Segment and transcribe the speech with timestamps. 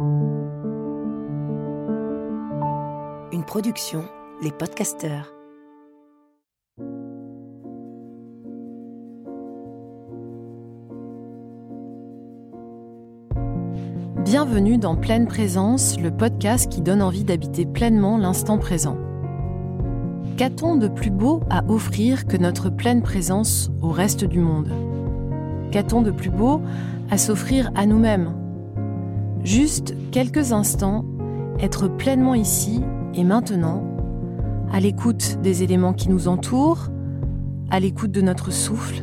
[0.00, 0.08] Une
[3.46, 4.02] production,
[4.42, 5.30] les podcasteurs.
[14.24, 18.96] Bienvenue dans Pleine Présence, le podcast qui donne envie d'habiter pleinement l'instant présent.
[20.38, 24.70] Qu'a-t-on de plus beau à offrir que notre pleine présence au reste du monde?
[25.70, 26.62] Qu'a-t-on de plus beau
[27.10, 28.39] à s'offrir à nous-mêmes?
[29.44, 31.04] Juste quelques instants,
[31.60, 32.82] être pleinement ici
[33.14, 33.82] et maintenant,
[34.70, 36.88] à l'écoute des éléments qui nous entourent,
[37.70, 39.02] à l'écoute de notre souffle,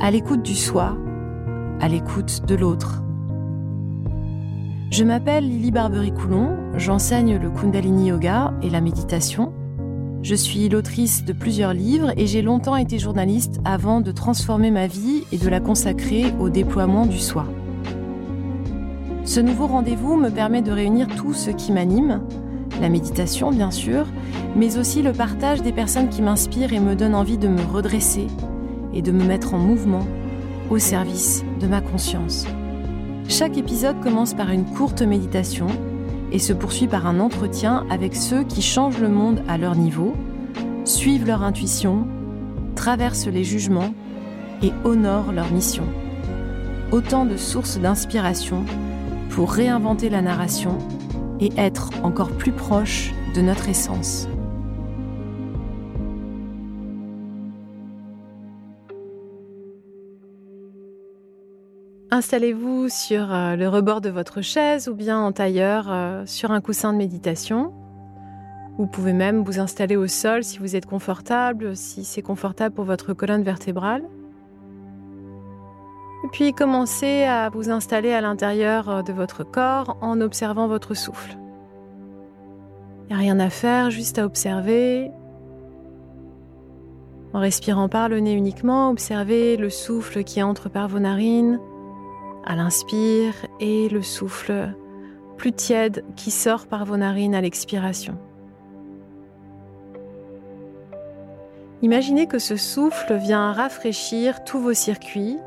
[0.00, 0.96] à l'écoute du soi,
[1.80, 3.02] à l'écoute de l'autre.
[4.90, 9.52] Je m'appelle Lily Barbery-Coulon, j'enseigne le Kundalini Yoga et la méditation.
[10.22, 14.86] Je suis l'autrice de plusieurs livres et j'ai longtemps été journaliste avant de transformer ma
[14.86, 17.46] vie et de la consacrer au déploiement du soi.
[19.24, 22.20] Ce nouveau rendez-vous me permet de réunir tout ce qui m'anime,
[22.80, 24.06] la méditation bien sûr,
[24.54, 28.26] mais aussi le partage des personnes qui m'inspirent et me donnent envie de me redresser
[28.92, 30.06] et de me mettre en mouvement
[30.68, 32.46] au service de ma conscience.
[33.26, 35.68] Chaque épisode commence par une courte méditation
[36.30, 40.14] et se poursuit par un entretien avec ceux qui changent le monde à leur niveau,
[40.84, 42.06] suivent leur intuition,
[42.74, 43.94] traversent les jugements
[44.62, 45.84] et honorent leur mission.
[46.92, 48.64] Autant de sources d'inspiration
[49.34, 50.78] pour réinventer la narration
[51.40, 54.28] et être encore plus proche de notre essence.
[62.12, 66.60] Installez-vous sur euh, le rebord de votre chaise ou bien en tailleur euh, sur un
[66.60, 67.72] coussin de méditation.
[68.78, 72.84] Vous pouvez même vous installer au sol si vous êtes confortable, si c'est confortable pour
[72.84, 74.04] votre colonne vertébrale.
[76.32, 81.36] Puis commencez à vous installer à l'intérieur euh, de votre corps en observant votre souffle.
[83.02, 85.10] Il n'y a rien à faire, juste à observer.
[87.34, 91.60] En respirant par le nez uniquement, observez le souffle qui entre par vos narines
[92.46, 94.74] à l'inspire et le souffle
[95.36, 98.16] plus tiède qui sort par vos narines à l'expiration.
[101.82, 105.38] Imaginez que ce souffle vient rafraîchir tous vos circuits,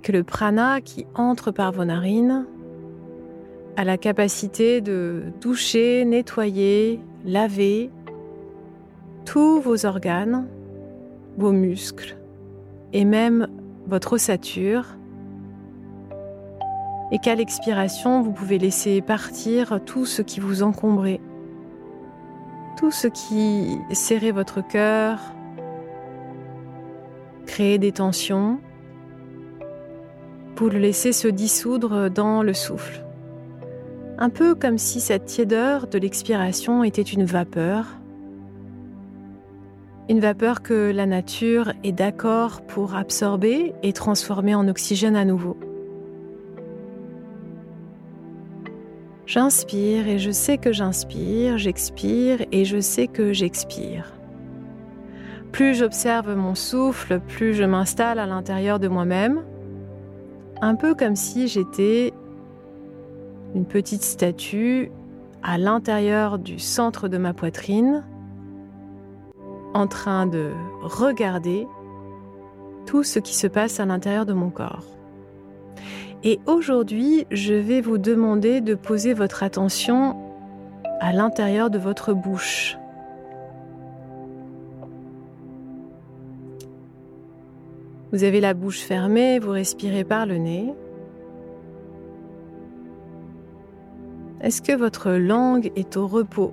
[0.00, 2.46] que le prana qui entre par vos narines
[3.76, 7.90] a la capacité de toucher, nettoyer, laver
[9.24, 10.46] tous vos organes,
[11.36, 12.16] vos muscles,
[12.92, 13.48] et même
[13.86, 14.96] votre ossature,
[17.12, 21.20] et qu'à l'expiration, vous pouvez laisser partir tout ce qui vous encombrait,
[22.78, 25.18] tout ce qui serrait votre cœur,
[27.46, 28.60] créer des tensions,
[30.60, 33.02] vous le laissez se dissoudre dans le souffle.
[34.18, 37.86] Un peu comme si cette tiédeur de l'expiration était une vapeur
[40.10, 45.56] une vapeur que la nature est d'accord pour absorber et transformer en oxygène à nouveau.
[49.24, 54.12] J'inspire et je sais que j'inspire, j'expire et je sais que j'expire.
[55.52, 59.44] Plus j'observe mon souffle, plus je m'installe à l'intérieur de moi-même,
[60.62, 62.12] un peu comme si j'étais
[63.54, 64.90] une petite statue
[65.42, 68.04] à l'intérieur du centre de ma poitrine,
[69.74, 70.50] en train de
[70.82, 71.66] regarder
[72.86, 74.84] tout ce qui se passe à l'intérieur de mon corps.
[76.22, 80.16] Et aujourd'hui, je vais vous demander de poser votre attention
[81.00, 82.76] à l'intérieur de votre bouche.
[88.12, 90.74] Vous avez la bouche fermée, vous respirez par le nez.
[94.40, 96.52] Est-ce que votre langue est au repos?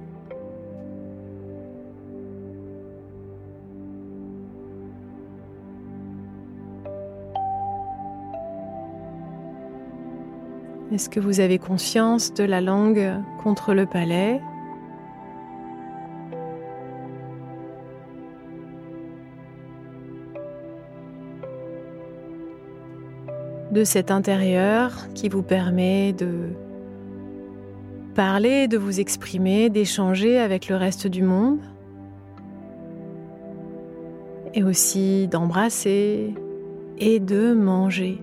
[10.91, 14.41] Est-ce que vous avez conscience de la langue contre le palais?
[23.77, 26.49] De cet intérieur qui vous permet de
[28.15, 31.59] parler, de vous exprimer, d'échanger avec le reste du monde.
[34.55, 36.33] Et aussi d'embrasser
[36.97, 38.19] et de manger.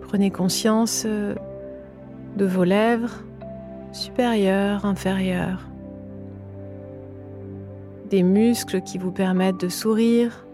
[0.00, 1.36] Prenez conscience euh,
[2.36, 3.22] de vos lèvres
[3.92, 5.68] supérieures, inférieures,
[8.10, 10.44] des muscles qui vous permettent de sourire,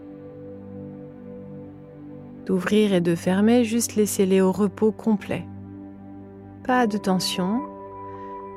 [2.49, 5.45] d'ouvrir et de fermer, juste laissez-les au repos complet.
[6.65, 7.61] Pas de tension.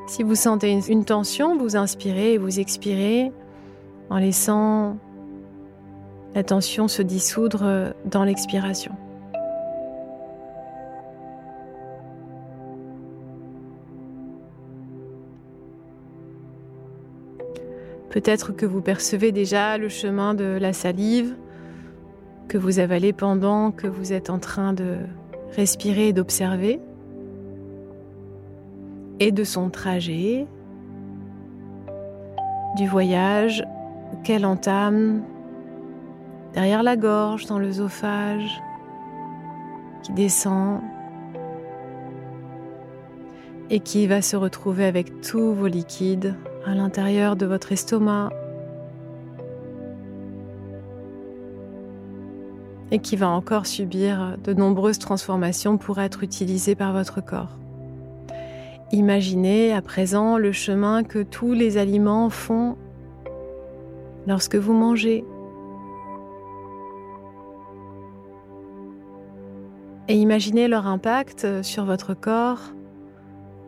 [0.06, 3.30] Si vous sentez une tension, vous inspirez et vous expirez
[4.08, 4.96] en laissant
[6.34, 8.92] la tension se dissoudre dans l'expiration.
[18.08, 21.34] Peut-être que vous percevez déjà le chemin de la salive
[22.52, 24.98] que vous avalez pendant que vous êtes en train de
[25.56, 26.80] respirer et d'observer,
[29.20, 30.46] et de son trajet,
[32.76, 33.64] du voyage
[34.22, 35.22] qu'elle entame
[36.52, 38.60] derrière la gorge, dans l'œsophage,
[40.02, 40.82] qui descend
[43.70, 46.34] et qui va se retrouver avec tous vos liquides
[46.66, 48.28] à l'intérieur de votre estomac
[52.92, 57.58] et qui va encore subir de nombreuses transformations pour être utilisé par votre corps.
[58.92, 62.76] Imaginez à présent le chemin que tous les aliments font
[64.28, 65.24] lorsque vous mangez.
[70.08, 72.60] Et imaginez leur impact sur votre corps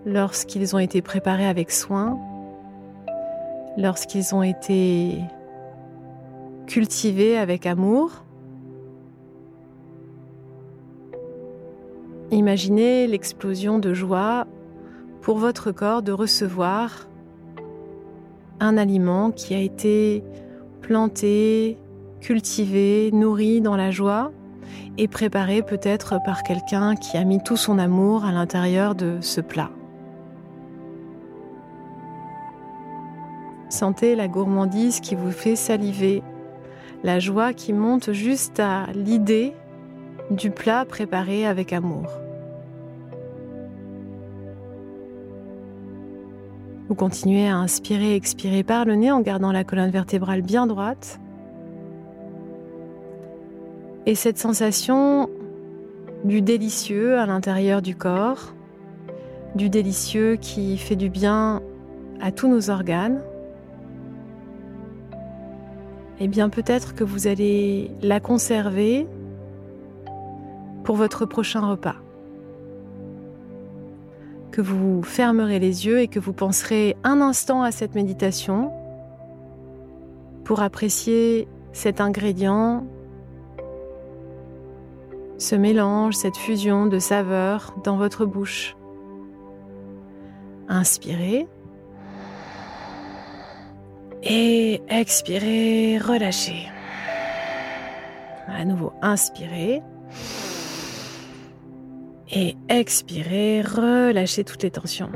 [0.05, 2.19] lorsqu'ils ont été préparés avec soin
[3.77, 5.19] lorsqu'ils ont été
[6.67, 8.24] cultivés avec amour.
[12.31, 14.47] Imaginez l'explosion de joie
[15.21, 17.09] pour votre corps de recevoir
[18.61, 20.25] un aliment qui a été
[20.81, 21.79] planté,
[22.21, 24.33] cultivé, nourri dans la joie
[24.97, 29.41] et préparé peut-être par quelqu'un qui a mis tout son amour à l'intérieur de ce
[29.41, 29.71] plat.
[33.69, 36.23] Sentez la gourmandise qui vous fait saliver,
[37.03, 39.53] la joie qui monte juste à l'idée
[40.31, 42.07] du plat préparé avec amour.
[46.89, 50.67] Vous continuez à inspirer et expirer par le nez en gardant la colonne vertébrale bien
[50.67, 51.19] droite.
[54.07, 55.31] Et cette sensation
[56.25, 58.55] du délicieux à l'intérieur du corps,
[59.55, 61.63] du délicieux qui fait du bien
[62.21, 63.23] à tous nos organes,
[66.21, 69.07] eh bien peut-être que vous allez la conserver
[70.85, 71.97] pour votre prochain repas.
[74.53, 78.71] Que vous fermerez les yeux et que vous penserez un instant à cette méditation
[80.45, 82.87] pour apprécier cet ingrédient,
[85.39, 88.77] ce mélange, cette fusion de saveurs dans votre bouche.
[90.69, 91.49] Inspirez.
[94.23, 96.69] Et expirez, relâchez.
[98.47, 99.83] À nouveau, inspirez.
[102.37, 105.11] Et expirez, relâchez toutes les tensions.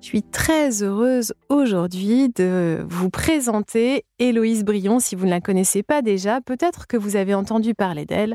[0.00, 4.98] Je suis très heureuse aujourd'hui de vous présenter Héloïse Brion.
[4.98, 8.34] Si vous ne la connaissez pas déjà, peut-être que vous avez entendu parler d'elle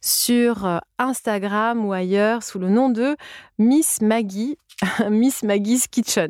[0.00, 3.16] sur euh, Instagram ou ailleurs sous le nom de
[3.58, 4.58] Miss Maggie,
[5.10, 6.28] Miss Maggie's Kitchen.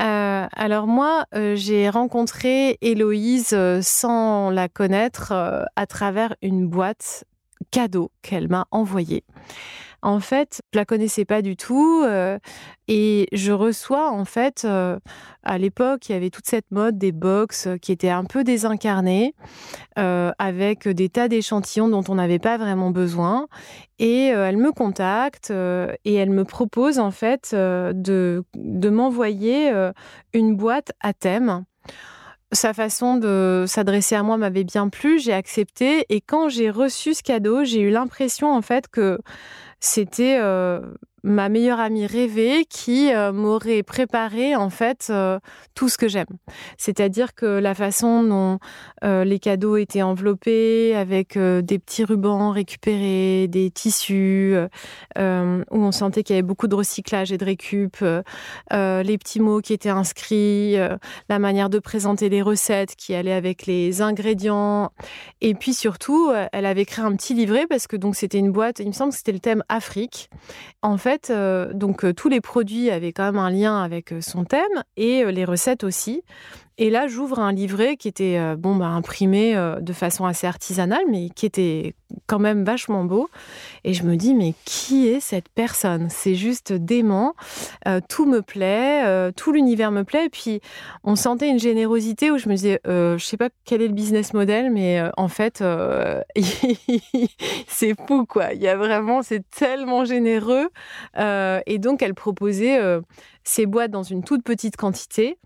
[0.00, 5.32] Euh, alors moi, euh, j'ai rencontré Héloïse sans la connaître
[5.76, 7.24] à travers une boîte
[7.70, 9.24] cadeau qu'elle m'a envoyée.
[10.02, 12.36] En fait, je la connaissais pas du tout euh,
[12.88, 14.98] et je reçois en fait euh,
[15.44, 19.36] à l'époque il y avait toute cette mode des box qui étaient un peu désincarnées
[20.00, 23.46] euh, avec des tas d'échantillons dont on n'avait pas vraiment besoin
[24.00, 29.72] et elle me contacte et elle me propose en fait de, de m'envoyer
[30.32, 31.64] une boîte à thème
[32.52, 37.14] sa façon de s'adresser à moi m'avait bien plu, j'ai accepté et quand j'ai reçu
[37.14, 39.18] ce cadeau, j'ai eu l'impression en fait que
[39.80, 40.80] c'était euh,
[41.22, 45.38] ma meilleure amie rêvée qui euh, m'aurait préparé en fait euh,
[45.74, 46.26] tout ce que j'aime.
[46.78, 48.58] C'est-à-dire que la façon dont
[49.02, 54.54] les cadeaux étaient enveloppés avec des petits rubans récupérés, des tissus,
[55.16, 57.96] où on sentait qu'il y avait beaucoup de recyclage et de récup,
[58.70, 60.76] les petits mots qui étaient inscrits,
[61.28, 64.92] la manière de présenter les recettes qui allaient avec les ingrédients,
[65.40, 68.78] et puis surtout, elle avait créé un petit livret parce que donc c'était une boîte,
[68.78, 70.30] il me semble que c'était le thème Afrique.
[70.82, 74.20] En fait, euh, donc euh, tous les produits avaient quand même un lien avec euh,
[74.20, 76.22] son thème et les recettes aussi.
[76.78, 80.46] Et là, j'ouvre un livret qui était euh, bon, bah, imprimé euh, de façon assez
[80.46, 81.94] artisanale, mais qui était
[82.26, 83.28] quand même vachement beau.
[83.84, 86.08] Et je me dis, mais qui est cette personne?
[86.08, 87.34] C'est juste dément.
[87.86, 90.26] Euh, tout me plaît, tout l'univers me plaît.
[90.26, 90.60] Et puis,
[91.04, 94.34] on sentait une générosité où je me disais, je sais pas quel est le business
[94.34, 95.62] model, mais en fait,
[97.66, 98.54] c'est fou, quoi.
[98.54, 100.68] Il y a vraiment, c'est tellement généreux.
[101.16, 102.80] et donc, elle proposait
[103.44, 105.38] ces boîtes dans une toute petite quantité.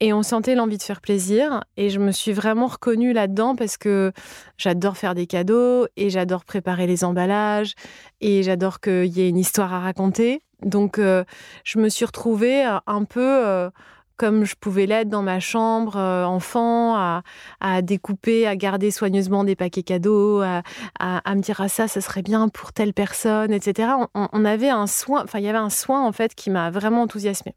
[0.00, 1.64] Et on sentait l'envie de faire plaisir.
[1.76, 4.12] Et je me suis vraiment reconnue là-dedans parce que
[4.58, 7.74] j'adore faire des cadeaux et j'adore préparer les emballages
[8.20, 10.42] et j'adore qu'il y ait une histoire à raconter.
[10.62, 11.24] Donc, euh,
[11.62, 13.70] je me suis retrouvée un peu euh,
[14.16, 19.56] comme je pouvais l'être dans ma chambre euh, enfant, à, découper, à garder soigneusement des
[19.56, 20.62] paquets cadeaux, à,
[21.00, 23.88] me dire ah ça, ça serait bien pour telle personne, etc.
[24.14, 27.02] On, avait un soin, enfin il y avait un soin en fait qui m'a vraiment
[27.02, 27.54] enthousiasmée.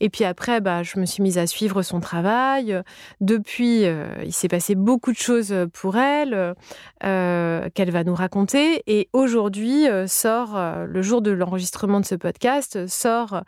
[0.00, 2.80] Et puis après, bah, je me suis mise à suivre son travail.
[3.20, 6.54] Depuis, euh, il s'est passé beaucoup de choses pour elle
[7.04, 8.82] euh, qu'elle va nous raconter.
[8.86, 13.42] Et aujourd'hui sort le jour de l'enregistrement de ce podcast sort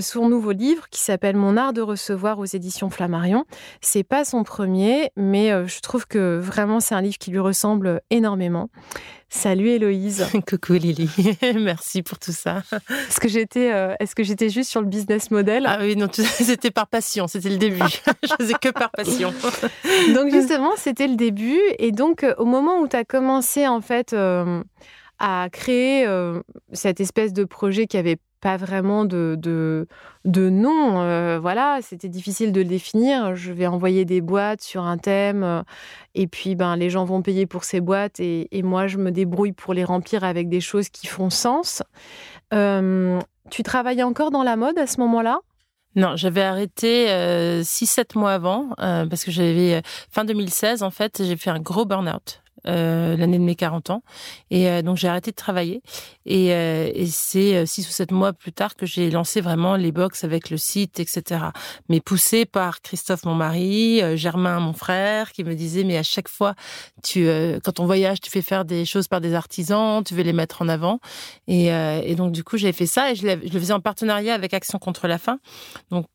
[0.00, 3.44] son nouveau livre qui s'appelle Mon art de recevoir aux éditions Flammarion.
[3.80, 7.38] C'est pas son premier, mais euh, je trouve que vraiment c'est un livre qui lui
[7.38, 8.68] ressemble énormément.
[9.28, 10.26] Salut Héloïse.
[10.48, 11.10] Coucou Lily,
[11.54, 12.62] merci pour tout ça.
[13.08, 15.64] Est-ce que j'étais, euh, est-ce que j'étais juste sur le business model?
[15.66, 17.80] Ah oui, non, c'était par passion, c'était le début.
[18.22, 19.32] je faisais que par passion.
[20.14, 23.80] donc justement, c'était le début, et donc euh, au moment où tu as commencé en
[23.80, 24.14] fait
[25.22, 26.06] à créer
[26.72, 29.38] cette espèce de projet qui avait pas vraiment de,
[30.24, 31.00] de, nom.
[31.00, 33.36] Euh, voilà, c'était difficile de le définir.
[33.36, 35.62] Je vais envoyer des boîtes sur un thème euh,
[36.14, 39.52] et puis ben, les gens vont payer pour ces boîtes et, moi, je me débrouille
[39.52, 41.82] pour les remplir avec des choses qui font sens.
[42.52, 43.18] Euh,
[43.50, 45.38] tu travaillais encore dans la mode à ce moment-là?
[45.94, 51.50] Non, j'avais arrêté 6-7 mois avant parce que j'avais fin 2016 en fait, j'ai fait
[51.50, 52.41] un gros burn-out.
[52.68, 54.02] Euh, l'année de mes 40 ans.
[54.50, 55.82] Et euh, donc j'ai arrêté de travailler.
[56.26, 59.90] Et, euh, et c'est six ou sept mois plus tard que j'ai lancé vraiment les
[59.90, 61.46] box avec le site, etc.
[61.88, 66.28] Mais poussé par Christophe, mon mari, Germain, mon frère, qui me disait mais à chaque
[66.28, 66.54] fois,
[67.02, 67.26] tu,
[67.64, 70.62] quand on voyage, tu fais faire des choses par des artisans, tu veux les mettre
[70.62, 71.00] en avant.
[71.48, 74.34] Et, et donc du coup j'ai fait ça et je, je le faisais en partenariat
[74.34, 75.38] avec Action contre la faim.
[75.90, 76.06] Donc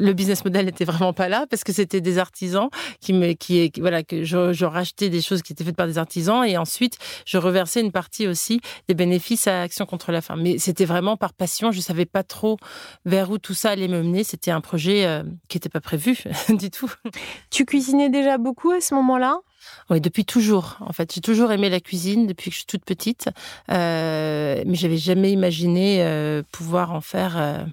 [0.00, 2.68] le business model n'était vraiment pas là parce que c'était des artisans
[3.00, 5.98] qui me, qui, voilà, que je, je, rachetais des choses qui étaient faites par des
[5.98, 10.36] artisans et ensuite je reversais une partie aussi des bénéfices à Action contre la faim.
[10.38, 11.70] Mais c'était vraiment par passion.
[11.70, 12.56] Je savais pas trop
[13.04, 14.24] vers où tout ça allait me mener.
[14.24, 16.92] C'était un projet euh, qui n'était pas prévu du tout.
[17.50, 19.40] Tu cuisinais déjà beaucoup à ce moment-là?
[19.90, 20.76] Oui, depuis toujours.
[20.80, 23.28] En fait, j'ai toujours aimé la cuisine depuis que je suis toute petite,
[23.70, 27.64] euh, mais j'avais jamais imaginé euh, pouvoir en faire euh,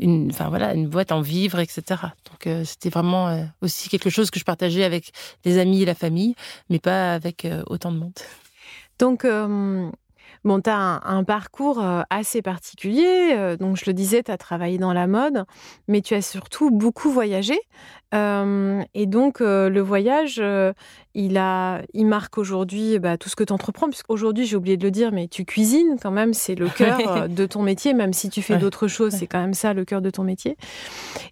[0.00, 1.82] une, enfin voilà, une boîte en vivre, etc.
[2.30, 5.12] Donc euh, c'était vraiment euh, aussi quelque chose que je partageais avec
[5.44, 6.34] les amis et la famille,
[6.70, 8.18] mais pas avec euh, autant de monde.
[8.98, 9.26] Donc
[10.42, 13.56] Bon, tu as un, parcours assez particulier.
[13.58, 15.44] donc, je le disais, tu as travaillé dans la mode,
[15.86, 17.58] mais tu as surtout beaucoup voyagé.
[18.14, 20.42] et donc, le voyage,
[21.14, 24.84] il, a, il marque aujourd'hui bah, tout ce que tu entreprends, puisqu'aujourd'hui, j'ai oublié de
[24.84, 28.28] le dire, mais tu cuisines quand même, c'est le cœur de ton métier, même si
[28.28, 30.56] tu fais d'autres choses, c'est quand même ça le cœur de ton métier.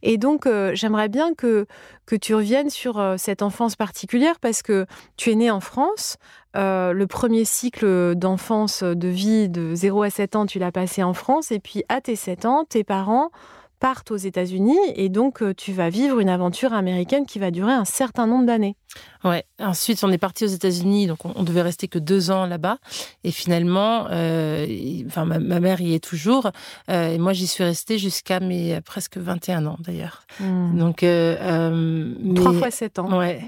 [0.03, 1.67] Et donc, j'aimerais bien que,
[2.07, 6.17] que tu reviennes sur cette enfance particulière, parce que tu es né en France.
[6.55, 11.15] le premier cycle d'enfance, de vie de 0 à 7 ans, tu l'as passé en
[11.15, 11.53] France.
[11.53, 13.31] Et puis à tes 7 ans, tes parents
[13.79, 17.73] partent aux États-Unis et donc euh, tu vas vivre une aventure américaine qui va durer
[17.73, 18.77] un certain nombre d'années.
[19.25, 19.45] Ouais.
[19.59, 22.79] Ensuite, on est parti aux États-Unis, donc on, devait rester que deux ans là-bas.
[23.25, 24.67] Et finalement, euh,
[25.07, 26.51] enfin, ma, mère y est toujours.
[26.89, 30.23] Euh, et moi, j'y suis restée jusqu'à mes euh, presque 21 ans, d'ailleurs.
[30.39, 30.79] Hmm.
[30.79, 33.19] Donc, euh, trois fois sept ans.
[33.19, 33.43] Ouais.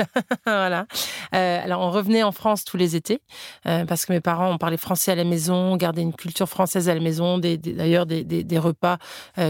[0.46, 0.86] voilà.
[1.32, 3.20] alors, on revenait en France tous les étés
[3.64, 6.88] parce que mes parents, on parlait français à la maison, on gardait une culture française
[6.88, 8.98] à la maison, d'ailleurs des, des, des, repas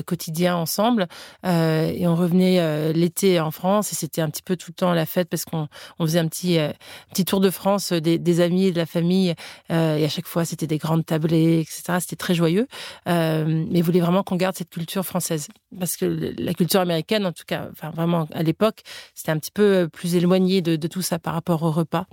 [0.06, 1.06] quotidiens ensemble.
[1.44, 5.06] et on revenait l'été en France et c'était un petit peu tout le temps la
[5.06, 6.70] fête parce qu'on on faisait un petit, euh,
[7.10, 9.34] petit tour de France euh, des, amis et de la famille.
[9.70, 11.98] Euh, et à chaque fois, c'était des grandes tablées, etc.
[12.00, 12.66] C'était très joyeux.
[13.06, 15.48] mais ils voulaient vraiment qu'on garde cette culture française.
[15.78, 16.04] Parce que
[16.38, 18.82] la culture américaine, en tout cas, enfin, vraiment, à l'époque,
[19.14, 22.06] c'était un petit peu plus éloigné de, tout ça par rapport au repas.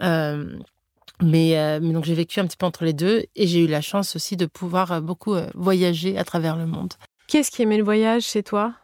[0.00, 0.30] mais,
[1.22, 4.16] mais, donc j'ai vécu un petit peu entre les deux et j'ai eu la chance
[4.16, 6.94] aussi de pouvoir beaucoup voyager à travers le monde.
[7.28, 8.74] Qu'est-ce qui aimait le voyage chez toi?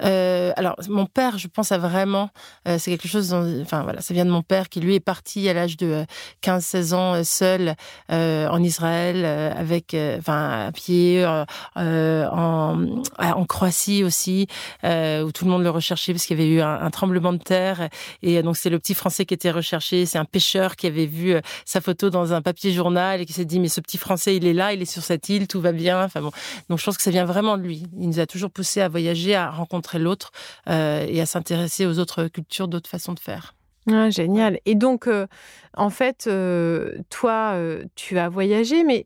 [0.00, 2.30] Euh, alors, mon père, je pense, a vraiment.
[2.66, 3.34] Euh, c'est quelque chose.
[3.62, 6.04] enfin, voilà, ça vient de mon père qui, lui, est parti à l'âge de
[6.42, 7.74] 15-16 euh, ans seul
[8.08, 9.96] en Israël, avec.
[10.18, 11.46] enfin, à pied, en,
[11.76, 14.46] en, Croatie aussi,
[14.82, 17.88] où tout le monde le recherchait parce qu'il y avait eu un, tremblement de terre.
[18.22, 20.06] Et donc, c'est le petit Français qui était recherché.
[20.06, 23.44] C'est un pêcheur qui avait vu sa photo dans un papier journal et qui s'est
[23.44, 25.72] dit Mais ce petit Français, il est là, il est sur cette île, tout va
[25.72, 26.04] bien.
[26.04, 26.30] Enfin, bon.
[26.68, 27.84] Donc, je pense que ça vient vraiment de lui.
[27.98, 30.32] Il nous a toujours poussé à voyager, à rencontrer l'autre
[30.68, 33.54] euh, et à s'intéresser aux autres cultures, d'autres façons de faire.
[33.90, 34.60] Ah, génial.
[34.64, 35.26] Et donc, euh,
[35.74, 39.04] en fait, euh, toi, euh, tu as voyagé, mais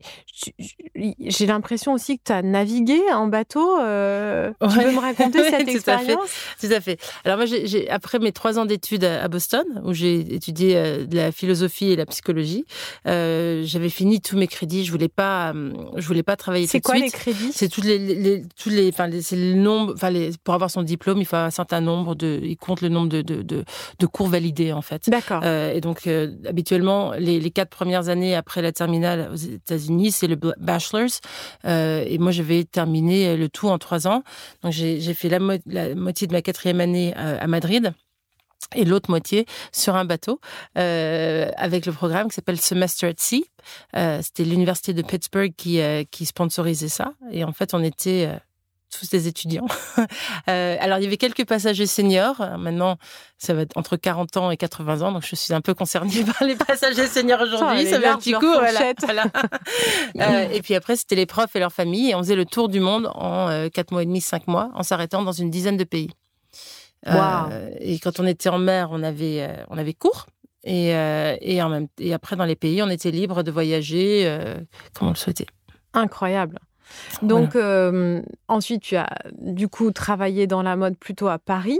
[1.19, 3.79] j'ai l'impression aussi que tu as navigué en bateau.
[3.79, 6.29] Euh, tu peux me raconter cette expérience?
[6.59, 6.99] Tout à fait.
[7.23, 11.31] Alors moi, j'ai, après mes trois ans d'études à Boston, où j'ai étudié de la
[11.31, 12.65] philosophie et la psychologie,
[13.05, 14.83] j'avais fini tous mes crédits.
[14.83, 15.53] Je voulais pas,
[15.95, 17.51] je voulais pas travailler C'est quoi les crédits?
[17.53, 20.11] C'est les, les, tous les, enfin, c'est le nombre, enfin,
[20.43, 23.21] pour avoir son diplôme, il faut un certain nombre de, il compte le nombre de,
[23.21, 23.63] de, de,
[23.99, 25.09] de cours validés en fait.
[25.09, 25.43] D'accord.
[25.45, 26.05] et donc
[26.57, 31.21] habituellement, les, quatre premières années après la terminale aux États-Unis, c'est le bachelor's.
[31.65, 34.23] Euh, et moi, j'avais terminé le tout en trois ans.
[34.63, 35.39] Donc, j'ai fait la,
[35.93, 37.93] moitié de ma quatrième année euh, à, Madrid
[38.75, 40.41] et l'autre moitié sur un bateau
[40.79, 43.45] euh, avec le programme qui s'appelle Semester at Sea.
[44.23, 47.13] C'était l'université de Pittsburgh qui sponsorisait ça.
[47.31, 48.31] Et en fait, on était
[48.89, 49.67] tous des étudiants.
[50.49, 52.39] Euh, alors, il y avait quelques passagers seniors.
[52.57, 52.97] Maintenant,
[53.37, 55.11] ça va être entre 40 ans et 80 ans.
[55.11, 57.85] Donc, je suis un peu concernée par les passagers seniors aujourd'hui.
[57.85, 58.45] Ça, va un petit coup.
[58.45, 58.93] Voilà,
[60.19, 62.11] euh, et puis après, c'était les profs et leurs familles.
[62.11, 64.71] Et on faisait le tour du monde en euh, 4 mois et demi, 5 mois,
[64.73, 66.09] en s'arrêtant dans une dizaine de pays.
[67.07, 70.27] Euh, et quand on était en mer, on avait, on avait cours.
[70.63, 74.37] Et, et, en même, et après, dans les pays, on était libre de voyager
[74.93, 75.47] comme on le souhaitait.
[75.93, 76.59] Incroyable.
[77.21, 81.79] Donc, euh, ensuite, tu as du coup travaillé dans la mode plutôt à Paris.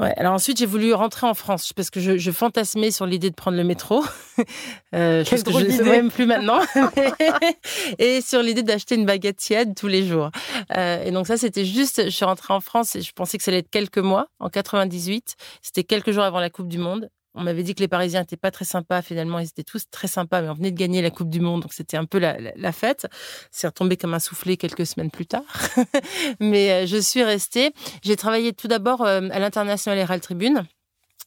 [0.00, 3.34] Ouais, alors ensuite j'ai voulu rentrer en France parce que je, fantasmais sur l'idée de
[3.34, 4.04] prendre le métro,
[4.94, 6.60] euh, chose que je ne sais même plus maintenant,
[7.98, 10.30] et sur l'idée d'acheter une baguette tiède tous les jours.
[10.76, 13.44] Euh, et donc ça c'était juste, je suis rentrée en France et je pensais que
[13.44, 17.10] ça allait être quelques mois, en 98, c'était quelques jours avant la Coupe du Monde,
[17.38, 19.00] on m'avait dit que les Parisiens n'étaient pas très sympas.
[19.00, 21.62] Finalement, ils étaient tous très sympas, mais on venait de gagner la Coupe du Monde,
[21.62, 23.06] donc c'était un peu la, fête.
[23.50, 25.44] C'est retombé comme un soufflé quelques semaines plus tard.
[26.40, 27.72] mais euh, je suis restée.
[28.02, 30.66] J'ai travaillé tout d'abord euh, à l'International Herald Tribune.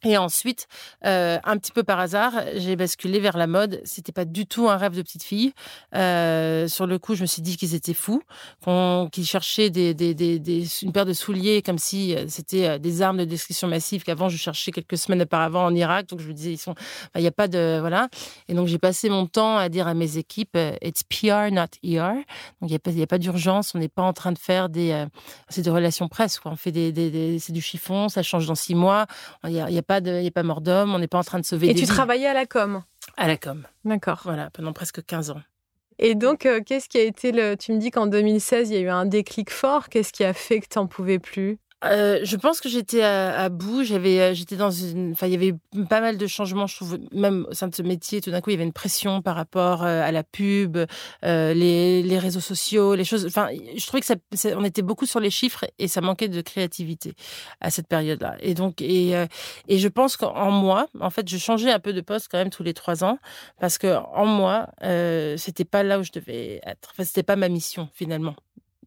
[0.03, 0.67] Et ensuite,
[1.05, 3.81] euh, un petit peu par hasard, j'ai basculé vers la mode.
[3.83, 5.53] C'était pas du tout un rêve de petite fille.
[5.96, 8.24] Euh, sur le coup, je me suis dit qu'ils étaient fous,
[9.11, 13.01] qu'ils cherchaient des, des, des, une paire de souliers comme si euh, c'était euh, des
[13.01, 16.07] armes de destruction massive qu'avant je cherchais quelques semaines auparavant en Irak.
[16.07, 16.57] Donc je me disais,
[17.16, 18.09] il n'y a pas de voilà.
[18.48, 21.66] Et donc j'ai passé mon temps à dire à mes équipes, euh, it's PR not
[21.83, 22.24] ER.
[22.61, 23.75] Donc il n'y a pas, il a pas d'urgence.
[23.75, 25.05] On n'est pas en train de faire des,
[25.50, 26.40] c'est de relations presse.
[26.40, 26.51] Quoi.
[26.51, 29.05] On fait des, des, c'est du chiffon, ça change dans six mois.
[29.44, 31.17] Il n'y a, a, pas de, il n'y a pas mort d'homme, on n'est pas
[31.17, 32.83] en train de sauver Et des tu travaillais à la com
[33.17, 33.65] À la com.
[33.83, 34.21] D'accord.
[34.23, 35.41] Voilà, pendant presque 15 ans.
[35.99, 37.55] Et donc, euh, qu'est-ce qui a été le.
[37.55, 39.89] Tu me dis qu'en 2016, il y a eu un déclic fort.
[39.89, 41.59] Qu'est-ce qui a fait que tu n'en pouvais plus?
[41.83, 43.83] Euh, je pense que j'étais à, bout.
[43.83, 45.55] J'avais, euh, j'étais dans une, enfin, il y avait
[45.89, 46.67] pas mal de changements.
[46.67, 48.74] Je trouve même au sein de ce métier, tout d'un coup, il y avait une
[48.74, 50.77] pression par rapport euh, à la pub,
[51.24, 53.25] les, les, réseaux sociaux, les choses.
[53.25, 54.15] Enfin, je trouvais que ça,
[54.55, 57.13] on était beaucoup sur les chiffres et ça manquait de créativité
[57.61, 58.35] à cette période-là.
[58.41, 59.13] Et donc, et,
[59.67, 62.50] et je pense qu'en moi, en fait, je changeais un peu de poste quand même
[62.50, 63.17] tous les trois ans
[63.59, 64.67] parce que en moi,
[65.37, 66.89] c'était pas là où je devais être.
[66.94, 68.35] Enfin, c'était pas ma mission finalement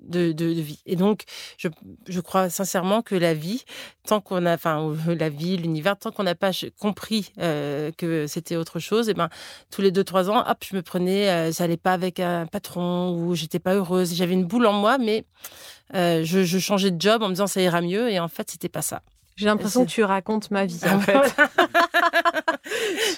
[0.06, 0.80] de, vie.
[0.86, 1.24] Et donc,
[1.58, 1.68] je,
[2.08, 3.64] je, crois sincèrement que la vie,
[4.06, 8.56] tant qu'on a, enfin, la vie, l'univers, tant qu'on n'a pas compris euh, que c'était
[8.56, 9.28] autre chose, et eh ben,
[9.70, 12.46] tous les deux, trois ans, hop, je me prenais, euh, ça allait pas avec un
[12.46, 14.14] patron ou j'étais pas heureuse.
[14.14, 15.24] J'avais une boule en moi, mais
[15.94, 18.10] euh, je, je, changeais de job en me disant ça ira mieux.
[18.10, 19.02] Et en fait, c'était pas ça.
[19.36, 21.34] J'ai l'impression que tu racontes ma vie, en fait.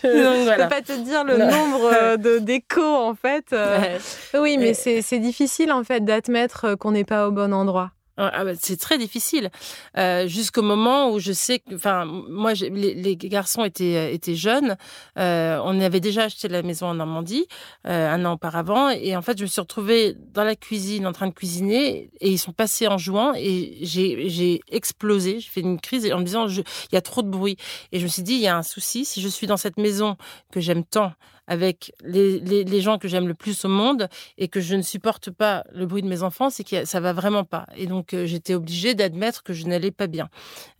[0.03, 3.53] Je ne peux pas te dire le nombre euh, de d'échos, en fait.
[3.53, 3.99] Euh.
[4.35, 7.91] Oui, mais c'est difficile, en fait, d'admettre euh, qu'on n'est pas au bon endroit.
[8.19, 9.51] Ah bah, c'est très difficile
[9.99, 14.35] euh, jusqu'au moment où je sais que, enfin, moi, les, les, garçons étaient euh, étaient
[14.35, 14.77] jeunes.
[15.19, 17.47] Euh, on avait déjà acheté la maison en Normandie
[17.87, 21.13] euh, un an auparavant, et en fait, je me suis retrouvée dans la cuisine en
[21.13, 25.41] train de cuisiner, et ils sont passés en jouant, et j'ai j'ai explosé.
[25.41, 27.59] J'ai fait une crise en me disant, il y a trop de bruit,
[27.93, 29.05] et je me suis dit, il y a un souci.
[29.05, 30.17] Si je suis dans cette maison
[30.53, 31.13] que j'aime tant,
[31.47, 35.65] avec les, gens que j'aime le plus au monde et que je ne supporte pas
[35.73, 37.67] le bruit de mes enfants, c'est que ça va vraiment pas.
[37.77, 40.29] Et donc euh, j'étais obligée d'admettre que je n'allais pas bien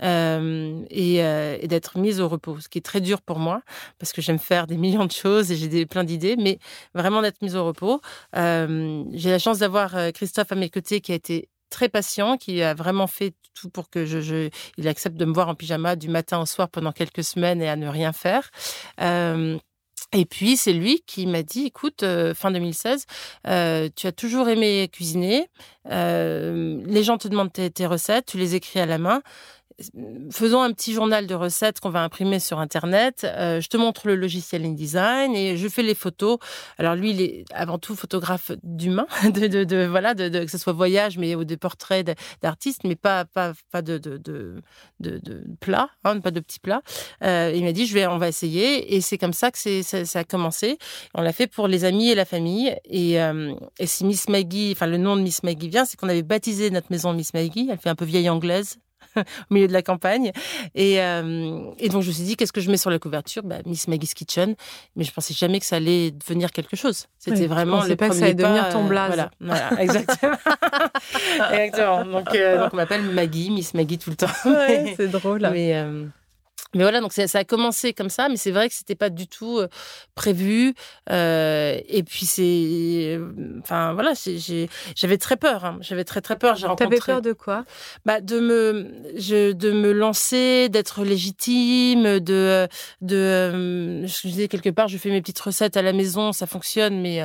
[0.03, 3.63] euh, et, euh, et d'être mise au repos, ce qui est très dur pour moi
[3.99, 6.59] parce que j'aime faire des millions de choses et j'ai plein d'idées, mais
[6.95, 8.01] vraiment d'être mise au repos.
[8.35, 12.75] J'ai la chance d'avoir Christophe à mes côtés qui a été très patient, qui a
[12.75, 16.41] vraiment fait tout pour que je, il accepte de me voir en pyjama du matin
[16.41, 18.51] au soir pendant quelques semaines et à ne rien faire.
[20.13, 23.07] Et puis, c'est lui qui m'a dit, écoute, fin 2016,
[23.45, 25.49] tu as toujours aimé cuisiner,
[25.85, 29.23] les gens te demandent tes, recettes, tu les écris à la main
[30.31, 33.25] faisons un petit journal de recettes qu'on va imprimer sur Internet.
[33.25, 36.39] Euh, je te montre le logiciel InDesign et je fais les photos.
[36.79, 40.59] Alors lui, il est avant tout photographe d'humains, de, de, de, voilà, de, que ce
[40.59, 42.07] soit voyage, mais ou des portraits
[42.43, 44.63] d'artistes, mais pas pas pas de de de,
[45.01, 46.83] de plats, hein, pas de petits plats.
[47.23, 49.83] Euh, il m'a dit, je vais, on va essayer, et c'est comme ça que c'est
[49.83, 50.79] ça, ça, a commencé.
[51.15, 54.73] On l'a fait pour les amis et la famille, et euh, et si Miss Maggie,
[54.75, 57.69] enfin le nom de Miss Maggie vient, c'est qu'on avait baptisé notre maison Miss Maggie.
[57.71, 58.79] Elle fait un peu vieille anglaise,
[59.17, 60.33] au milieu de la campagne.
[60.75, 63.43] Et, euh, et donc, je me suis dit, qu'est-ce que je mets sur la couverture?
[63.43, 64.55] Bah, Miss Maggie's Kitchen.
[64.95, 67.07] Mais je pensais jamais que ça allait devenir quelque chose.
[67.19, 69.09] C'était vraiment le pas que ça allait devenir ton blaze.
[69.09, 70.37] voilà, voilà, exactement.
[71.53, 72.05] exactement.
[72.05, 74.27] Donc, euh, donc, on m'appelle Maggie, Miss Maggie tout le temps.
[74.45, 75.49] Ouais, c'est drôle.
[75.53, 76.05] Mais, euh,
[76.75, 79.29] mais voilà, donc ça, a commencé comme ça, mais c'est vrai que c'était pas du
[79.29, 79.69] tout euh,
[80.15, 80.75] prévu.
[81.11, 83.19] Euh, et puis c'est,
[83.61, 84.13] enfin voilà,
[84.95, 85.65] j'avais très peur.
[85.65, 85.79] Hein.
[85.81, 86.57] J'avais très très peur.
[86.57, 86.99] J'ai rencontré.
[86.99, 87.65] T'avais peur de quoi?
[88.05, 92.69] Bah de me, je, de me lancer, d'être légitime, de,
[93.01, 96.47] de, euh, je disais quelque part, je fais mes petites recettes à la maison, ça
[96.47, 97.23] fonctionne, mais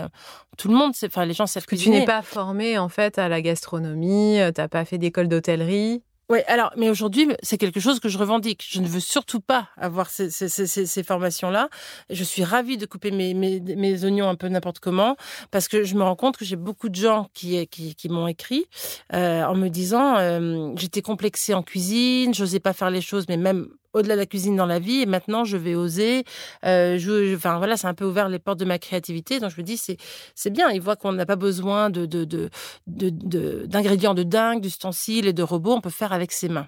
[0.58, 1.98] tout le monde, enfin les gens savent que cuisiner.
[1.98, 6.04] tu n'es pas formé en fait à la gastronomie, t'as pas fait d'école d'hôtellerie.
[6.32, 8.66] Oui, alors, mais aujourd'hui, c'est quelque chose que je revendique.
[8.66, 11.68] Je ne veux surtout pas avoir ces, ces, ces, ces formations-là.
[12.10, 15.18] Je suis ravie de couper mes, mes, mes, oignons un peu n'importe comment,
[15.52, 18.28] parce que je me rends compte que j'ai beaucoup de gens qui, qui, qui m'ont
[18.28, 18.64] écrit
[19.14, 23.36] euh, en me disant euh, j'étais complexée en cuisine, j'osais pas faire les choses, mais
[23.36, 26.24] même au-delà de la cuisine dans la vie et maintenant je vais oser
[26.66, 29.40] euh, je, enfin voilà c'est un peu ouvert les portes de ma créativité.
[29.40, 29.98] Donc je me dis c'est
[30.36, 30.70] c'est bien.
[30.70, 32.50] Ils voient qu'on n'a pas besoin de de
[32.88, 35.74] d'ingrédients de, de, de dingue d'ustensiles et de robots.
[35.74, 36.68] On peut faire avec ses mains.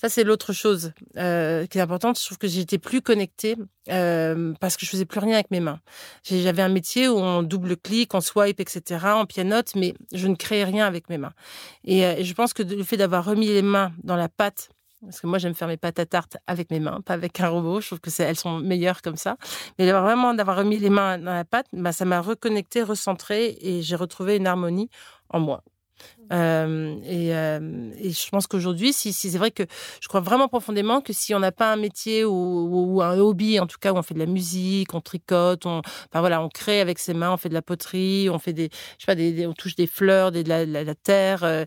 [0.00, 2.18] Ça c'est l'autre chose euh, qui est importante.
[2.18, 3.56] Je trouve que j'étais plus connectée
[3.90, 5.80] euh, parce que je faisais plus rien avec mes mains.
[6.24, 10.34] J'avais un métier où on double clic on swipe etc on pianote mais je ne
[10.34, 11.32] créais rien avec mes mains.
[11.88, 14.70] Euh, et je pense que le fait d'avoir remis les mains dans la pâte
[15.02, 17.48] parce que moi j'aime faire mes pâtes à tarte avec mes mains, pas avec un
[17.48, 17.80] robot.
[17.80, 19.36] Je trouve que elles sont meilleures comme ça.
[19.78, 23.82] Mais vraiment d'avoir remis les mains dans la pâte, bah, ça m'a reconnecté, recentré et
[23.82, 24.88] j'ai retrouvé une harmonie
[25.28, 25.64] en moi.
[26.32, 29.64] Euh, et, euh, et, je pense qu'aujourd'hui, si, c'est vrai que
[30.00, 33.66] je crois vraiment profondément que si on n'a pas un métier ou, un hobby, en
[33.66, 36.80] tout cas où on fait de la musique, on tricote, on, enfin voilà, on crée
[36.80, 39.52] avec ses mains, on fait de la poterie, on fait des, je sais pas, on
[39.52, 41.44] touche des fleurs, des, de, la, terre.
[41.44, 41.64] Euh,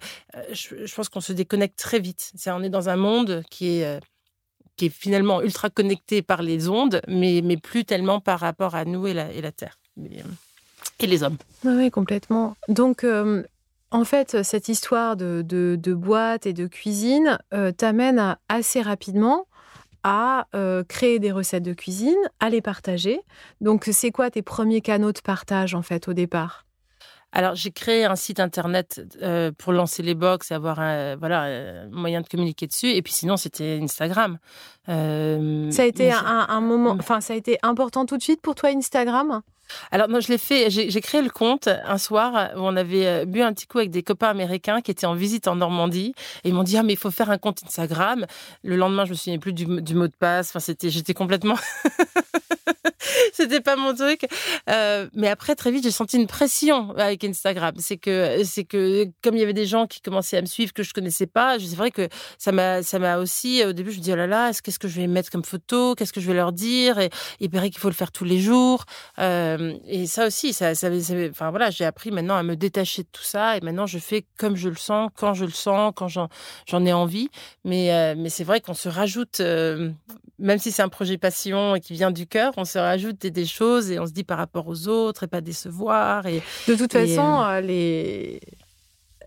[0.52, 2.32] je, pense qu'on se déconnecte très vite.
[2.36, 4.00] C'est, on est dans un monde qui est
[4.78, 8.84] qui est finalement ultra connecté par les ondes, mais, mais plus tellement par rapport à
[8.84, 9.78] nous et la, et la Terre.
[11.00, 11.38] et les hommes.
[11.64, 12.58] Oui, complètement.
[12.68, 13.06] Donc,
[13.96, 19.48] en fait, cette histoire de, boîte et de cuisine euh, t'amène assez rapidement
[20.04, 23.22] à euh, créer des recettes de cuisine, à les partager.
[23.62, 26.66] Donc, c'est quoi tes premiers canaux de partage, en fait, au départ?
[27.32, 31.88] Alors, j'ai créé un site internet euh, pour lancer les box et avoir un, voilà,
[31.90, 32.90] moyen de communiquer dessus.
[32.90, 34.40] Et puis sinon, c'était Instagram.
[34.88, 38.70] ça a été un, moment, enfin, ça a été important tout de suite pour toi,
[38.76, 39.42] Instagram?
[39.92, 43.26] Alors, moi, je l'ai fait, j'ai créé le compte un soir où on avait euh,
[43.26, 46.14] bu un petit coup avec des copains américains qui étaient en visite en Normandie.
[46.44, 48.26] Et ils m'ont dit, ah, mais il faut faire un compte Instagram.
[48.64, 50.50] Le lendemain, je me souviens plus du, du mot de passe.
[50.50, 51.58] Enfin, c'était, j'étais complètement.
[53.34, 54.22] c'était pas mon truc.
[54.70, 57.76] Euh, mais après, très vite, j'ai senti une pression avec Instagram.
[57.80, 60.74] C'est que, c'est que, comme il y avait des gens qui commençaient à me suivre
[60.74, 63.98] que je connaissais pas, c'est vrai que ça m'a, ça m'a aussi, au début, je
[63.98, 65.96] me dis, oh là là, qu'est-ce que je vais mettre comme photo?
[65.96, 67.00] Qu'est-ce que je vais leur dire?
[67.00, 68.86] Et il paraît qu'il faut le faire tous les jours.
[69.20, 70.90] Euh, et ça aussi, ça, ça,
[71.30, 73.58] enfin voilà, j'ai appris maintenant à me détacher de tout ça.
[73.58, 76.94] Et maintenant, je fais comme je le sens, quand je le sens, quand j'en ai
[76.94, 77.30] envie.
[77.64, 79.92] Mais, euh, mais c'est vrai qu'on se rajoute, euh,
[80.40, 83.46] même si c'est un projet passion et qui vient du cœur, on se rajoute des,
[83.46, 86.26] choses et on se dit par rapport aux autres et pas décevoir.
[86.28, 88.40] Et, de toute façon, euh, les,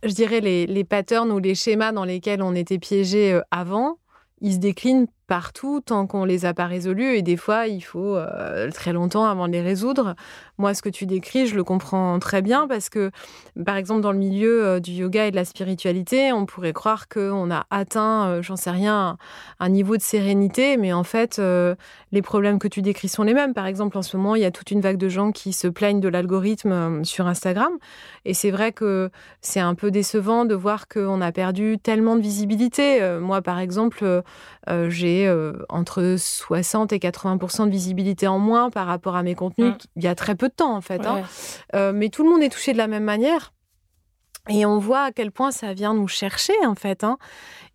[0.03, 3.99] je dirais les, les patterns ou les schémas dans lesquels on était piégé avant,
[4.41, 8.17] ils se déclinent partout tant qu'on les a pas résolus et des fois il faut
[8.17, 10.17] euh, très longtemps avant de les résoudre.
[10.57, 13.11] Moi ce que tu décris, je le comprends très bien parce que
[13.65, 17.09] par exemple dans le milieu euh, du yoga et de la spiritualité, on pourrait croire
[17.09, 19.19] qu'on a atteint, euh, j'en sais rien,
[19.61, 21.41] un niveau de sérénité, mais en fait
[22.11, 23.53] les problèmes que tu décris sont les mêmes.
[23.53, 25.69] Par exemple en ce moment, il y a toute une vague de gens qui se
[25.69, 27.73] plaignent de l'algorithme sur Instagram
[28.25, 29.11] et c'est vrai que
[29.43, 33.19] c'est un peu décevant de voir qu'on a perdu tellement de visibilité.
[33.21, 34.23] moi par exemple,
[34.89, 39.75] j'ai euh, entre 60 et 80% de visibilité en moins par rapport à mes contenus
[39.75, 39.79] mm.
[39.97, 41.07] il y a très peu de temps en fait.
[41.07, 41.23] Hein.
[41.75, 43.53] Euh, mais tout le monde est touché de la même manière.
[44.49, 47.05] Et on voit à quel point ça vient nous chercher, en fait.
[47.05, 47.19] Hein.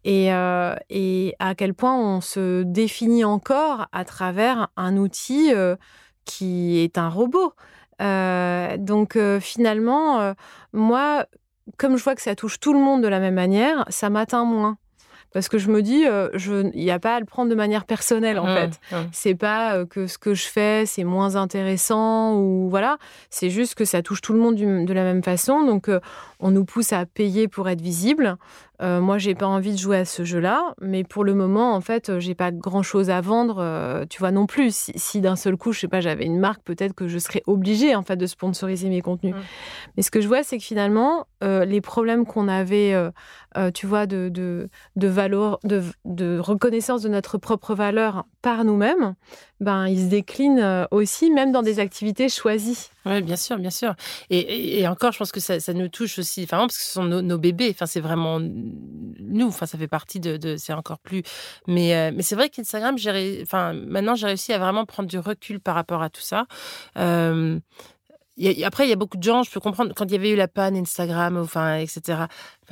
[0.04, 5.76] Et, euh, et, à quel point on se définit encore à travers un outil euh,
[6.26, 7.54] qui est un robot.
[8.02, 10.34] Euh, donc finalement,
[10.74, 11.26] moi,
[11.78, 14.46] comme je vois que ça touche tout le monde de la même manière, ça m'atteint
[14.46, 14.78] moins
[15.34, 16.30] parce que je me dis, euh,
[16.74, 18.80] il n'y a pas à le prendre de manière personnelle en mmh, fait.
[18.92, 18.96] Mmh.
[19.12, 22.98] C'est pas euh, que ce que je fais c'est moins intéressant ou voilà,
[23.30, 25.66] c'est juste que ça touche tout le monde de la même façon.
[25.66, 26.00] Donc euh,
[26.40, 28.38] on nous pousse à payer pour être visible.
[28.82, 31.80] Euh, moi, j'ai pas envie de jouer à ce jeu-là, mais pour le moment, en
[31.80, 34.92] fait, j'ai pas grand-chose à vendre, tu vois non plus.
[34.96, 37.96] Si, d'un seul coup, je sais pas, j'avais une marque, peut-être que je serais obligée
[37.96, 39.36] en fait de sponsoriser mes contenus.
[39.36, 39.40] Mmh.
[39.96, 42.96] Mais ce que je vois, c'est que finalement, les problèmes qu'on avait,
[43.74, 44.30] tu vois, de
[44.96, 49.16] de, reconnaissance de notre propre valeur par nous-mêmes,
[49.60, 52.90] ben, ils se déclinent aussi, même dans des activités choisies.
[53.06, 53.96] Oui, bien sûr, bien sûr.
[54.30, 57.38] Et, encore, je pense que ça, nous touche aussi, enfin, parce que ce sont nos,
[57.38, 57.70] bébés.
[57.72, 59.48] Enfin, c'est vraiment nous.
[59.48, 61.24] Enfin, ça fait partie de, de c'est encore plus.
[61.68, 62.96] Mais, euh, c'est vrai qu'Instagram,
[63.42, 66.46] enfin, maintenant, j'ai réussi à vraiment prendre du recul par rapport à tout ça.
[66.98, 67.60] Euh,
[68.64, 70.36] après, il y a beaucoup de gens, je peux comprendre, quand il y avait eu
[70.36, 72.26] la panne Instagram, enfin, etc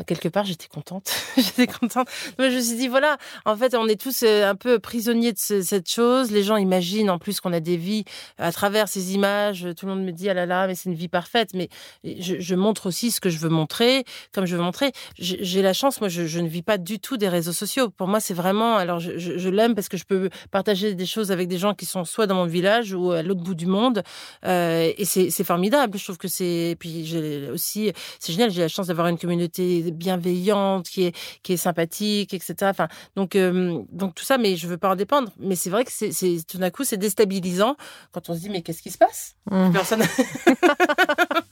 [0.04, 1.12] quelque part, j'étais contente.
[1.38, 2.08] j'étais contente.
[2.38, 5.34] Mais je me suis dit, voilà, en fait, on est tous euh, un peu prisonniers
[5.34, 6.32] de cette chose.
[6.32, 8.04] Les gens imaginent en plus qu'on a des vies
[8.38, 9.68] à travers ces images.
[9.78, 11.52] Tout le monde me dit, ah là là, mais c'est une vie parfaite.
[11.54, 11.70] Mais
[12.04, 14.92] je, montre aussi ce que je veux montrer, comme je veux montrer.
[15.18, 17.90] J'ai la chance, moi, je, ne vis pas du tout des réseaux sociaux.
[17.90, 21.48] Pour moi, c'est vraiment, alors je, l'aime parce que je peux partager des choses avec
[21.48, 24.04] des gens qui sont soit dans mon village ou à l'autre bout du monde.
[24.46, 25.98] Euh, et c'est formidable.
[25.98, 28.52] Je trouve que c'est, puis j'ai aussi, c'est génial.
[28.52, 32.56] J'ai la chance d'avoir une communauté bienveillante, qui est, qui est sympathique, etc.
[32.62, 32.88] Enfin,
[33.18, 35.30] donc, euh, donc tout ça, mais je veux pas en dépendre.
[35.40, 36.12] Mais c'est vrai que c'est,
[36.48, 37.76] tout d'un coup, c'est déstabilisant
[38.14, 39.36] quand on se dit, mais qu'est-ce qui se passe?
[39.50, 39.72] Mmh.
[39.74, 40.04] Personne.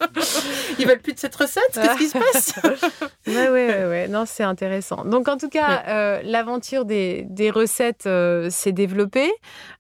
[0.80, 1.72] Ils veulent plus de cette recette?
[1.74, 2.54] Qu'est-ce qui se passe?
[3.28, 4.10] Oui, oui, oui.
[4.10, 5.06] Non, c'est intéressant.
[5.06, 9.32] Donc, en tout cas, euh, l'aventure des, des recettes euh, s'est développée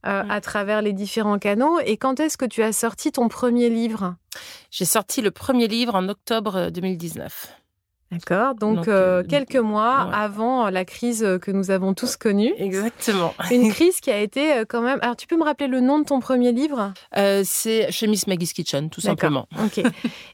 [0.03, 0.09] mmh.
[0.29, 1.79] à travers les différents canaux.
[1.85, 4.15] Et quand est-ce que tu as sorti ton premier livre?
[4.71, 7.58] J'ai sorti le premier livre en octobre 2019.
[8.11, 8.55] D'accord.
[8.55, 12.53] Donc, euh, euh, quelques mois avant la crise que nous avons tous connue.
[12.57, 13.35] Exactement.
[13.51, 14.97] Une crise qui a été euh, quand même.
[15.03, 16.91] Alors, tu peux me rappeler le nom de ton premier livre?
[17.43, 19.47] C'est chez Miss Maggie's Kitchen, tout simplement.
[19.59, 19.83] Ok.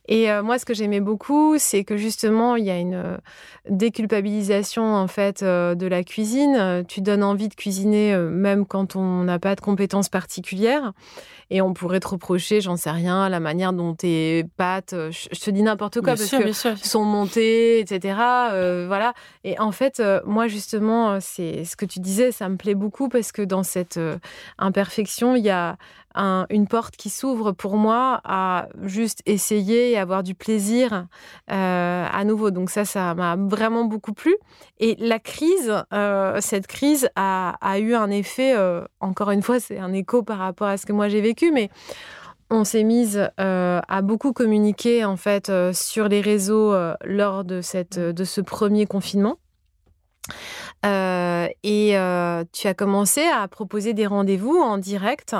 [0.07, 3.17] Et moi, ce que j'aimais beaucoup, c'est que justement, il y a une
[3.69, 6.85] déculpabilisation en fait de la cuisine.
[6.87, 10.93] Tu donnes envie de cuisiner même quand on n'a pas de compétences particulières.
[11.49, 15.49] Et on pourrait te reprocher, j'en sais rien, la manière dont tes pâtes, je te
[15.51, 18.17] dis n'importe quoi, parce que sont montées etc.
[18.51, 19.13] Euh, voilà.
[19.43, 22.75] Et en fait, euh, moi, justement, euh, c'est ce que tu disais, ça me plaît
[22.75, 23.99] beaucoup parce que dans cette
[24.57, 25.77] imperfection, il y a
[26.49, 31.07] une porte qui s'ouvre pour moi à juste essayer et avoir du plaisir
[31.47, 32.51] à nouveau.
[32.51, 34.33] Donc ça, ça m'a vraiment beaucoup plu.
[34.79, 35.73] Et la crise,
[36.39, 38.55] cette crise a, a, eu un effet,
[39.01, 41.69] encore une fois, c'est un écho par rapport à ce que moi j'ai vécu, mais
[42.49, 47.43] on s'est mise euh, à beaucoup communiquer en fait euh, sur les réseaux euh, lors
[47.43, 49.37] de cette de ce premier confinement.
[50.83, 51.97] Et
[52.51, 55.35] tu as commencé à proposer des rendez-vous en direct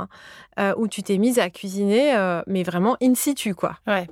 [0.58, 3.78] euh, où tu t'es mise à cuisiner, euh, mais vraiment in situ, quoi.
[3.88, 4.08] Ouais.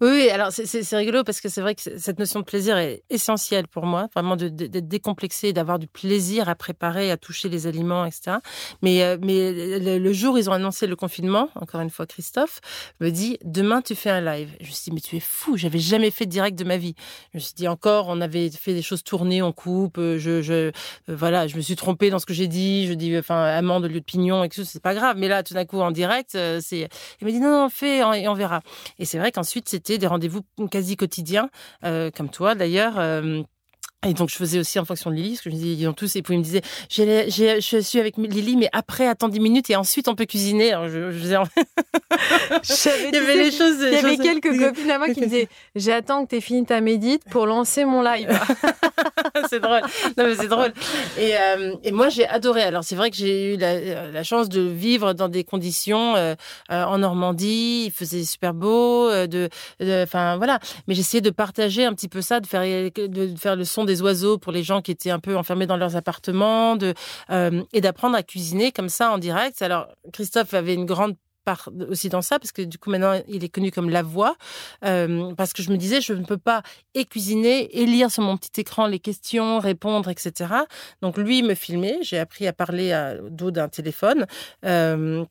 [0.00, 3.66] Oui, alors c'est rigolo parce que c'est vrai que cette notion de plaisir est essentielle
[3.66, 8.36] pour moi, vraiment d'être décomplexé, d'avoir du plaisir à préparer, à toucher les aliments, etc.
[8.82, 12.60] Mais, euh, mais le, jour où ils ont annoncé le confinement, encore une fois, Christophe
[13.00, 14.50] me dit demain tu fais un live.
[14.60, 16.76] Je me suis dit mais tu es fou, j'avais jamais fait de direct de ma
[16.76, 16.94] vie.
[17.32, 20.70] Je me suis dit encore, on avait fait des choses tournées, on coupe, je, je
[21.08, 23.88] voilà, je me suis trompée dans ce que j'ai dit, je dis enfin amande au
[23.88, 25.16] lieu de pignon et c'est pas grave.
[25.18, 26.34] Mais là, tout d'un coup en direct.
[26.34, 26.88] Euh, c'est,
[27.20, 28.60] il m'a dit non, non, fais et on verra.
[28.98, 31.50] Et c'est vrai qu'ensuite c'était des rendez-vous quasi quotidiens,
[31.84, 32.98] euh, comme toi d'ailleurs.
[32.98, 33.42] Euh,
[34.06, 35.86] et donc, je faisais aussi en fonction de Lily, parce que je me disais, ils
[35.86, 39.40] ont tous, et puis ils me disaient, je suis avec Lily, mais après, attends 10
[39.40, 40.72] minutes, et ensuite, on peut cuisiner.
[40.72, 41.36] Alors, je, je faisais,
[43.08, 43.76] il y avait les choses.
[43.82, 46.64] Il y avait quelques copines à moi qui me disaient, j'attends que tu aies fini
[46.64, 48.28] ta médite pour lancer mon live.
[49.50, 49.82] c'est drôle.
[50.16, 50.72] Non, mais c'est drôle.
[51.18, 52.62] Et, euh, et moi, j'ai adoré.
[52.62, 56.34] Alors, c'est vrai que j'ai eu la, la, chance de vivre dans des conditions euh,
[56.70, 57.84] euh en Normandie.
[57.86, 59.48] Il faisait super beau, euh, de,
[60.02, 60.58] enfin, voilà.
[60.88, 64.02] Mais j'essayais de partager un petit peu ça, de faire, de faire le son des
[64.02, 66.94] oiseaux pour les gens qui étaient un peu enfermés dans leurs appartements, de,
[67.30, 69.60] euh, et d'apprendre à cuisiner comme ça en direct.
[69.62, 73.42] Alors, Christophe avait une grande part aussi dans ça parce que du coup maintenant il
[73.44, 74.36] est connu comme la voix
[74.84, 78.22] euh, parce que je me disais je ne peux pas et cuisiner et lire sur
[78.22, 80.52] mon petit écran les questions répondre etc
[81.00, 84.26] donc lui me filmait j'ai appris à parler à dos d'un téléphone
[84.66, 85.24] euh,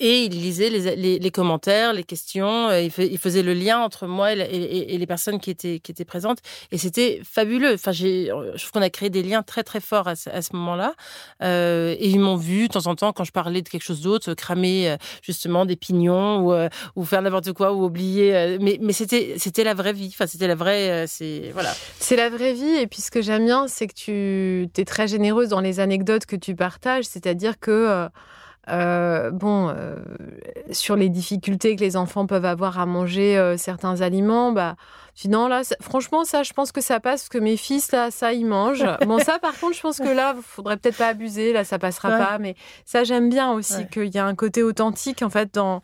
[0.00, 2.68] et il lisait les, commentaires, les questions.
[2.68, 6.38] Euh, il, faisait le lien entre moi et, les personnes qui étaient, présentes.
[6.70, 7.74] Et c'était fabuleux.
[7.74, 10.94] Enfin, j'ai, je trouve qu'on a créé des liens très, très forts à, ce moment-là.
[11.42, 14.00] Euh, et ils m'ont vu, de temps en temps, quand je parlais de quelque chose
[14.00, 18.58] d'autre, cramer euh, justement des pignons ou, faire n'importe quoi ou oublier.
[18.60, 20.10] mais, c'était, la vraie vie.
[20.12, 21.06] Enfin, c'était la vraie.
[21.06, 21.74] c'est, voilà.
[22.16, 22.76] La vraie vie.
[22.76, 26.26] Et puis, ce que j'aime bien, c'est que tu es très généreuse dans les anecdotes
[26.26, 27.04] que tu partages.
[27.04, 27.70] C'est-à-dire que.
[27.70, 28.08] Euh,
[28.68, 29.96] bon, euh,
[30.70, 34.76] sur les difficultés que les enfants peuvent avoir à manger euh, certains aliments, bah,
[35.26, 38.32] non, là, franchement, ça, je pense que ça passe, parce que mes fils, là, ça,
[38.32, 38.86] ils mangent.
[39.06, 41.78] bon, ça, par contre, je pense que là, il faudrait peut-être pas abuser, là, ça
[41.78, 45.54] passera pas, mais ça, j'aime bien aussi qu'il y a un côté authentique, en fait,
[45.54, 45.82] dans,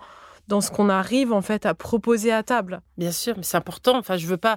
[0.49, 2.81] dans ce qu'on arrive en fait à proposer à table.
[2.97, 3.97] Bien sûr, mais c'est important.
[3.99, 4.57] Enfin, je veux pas.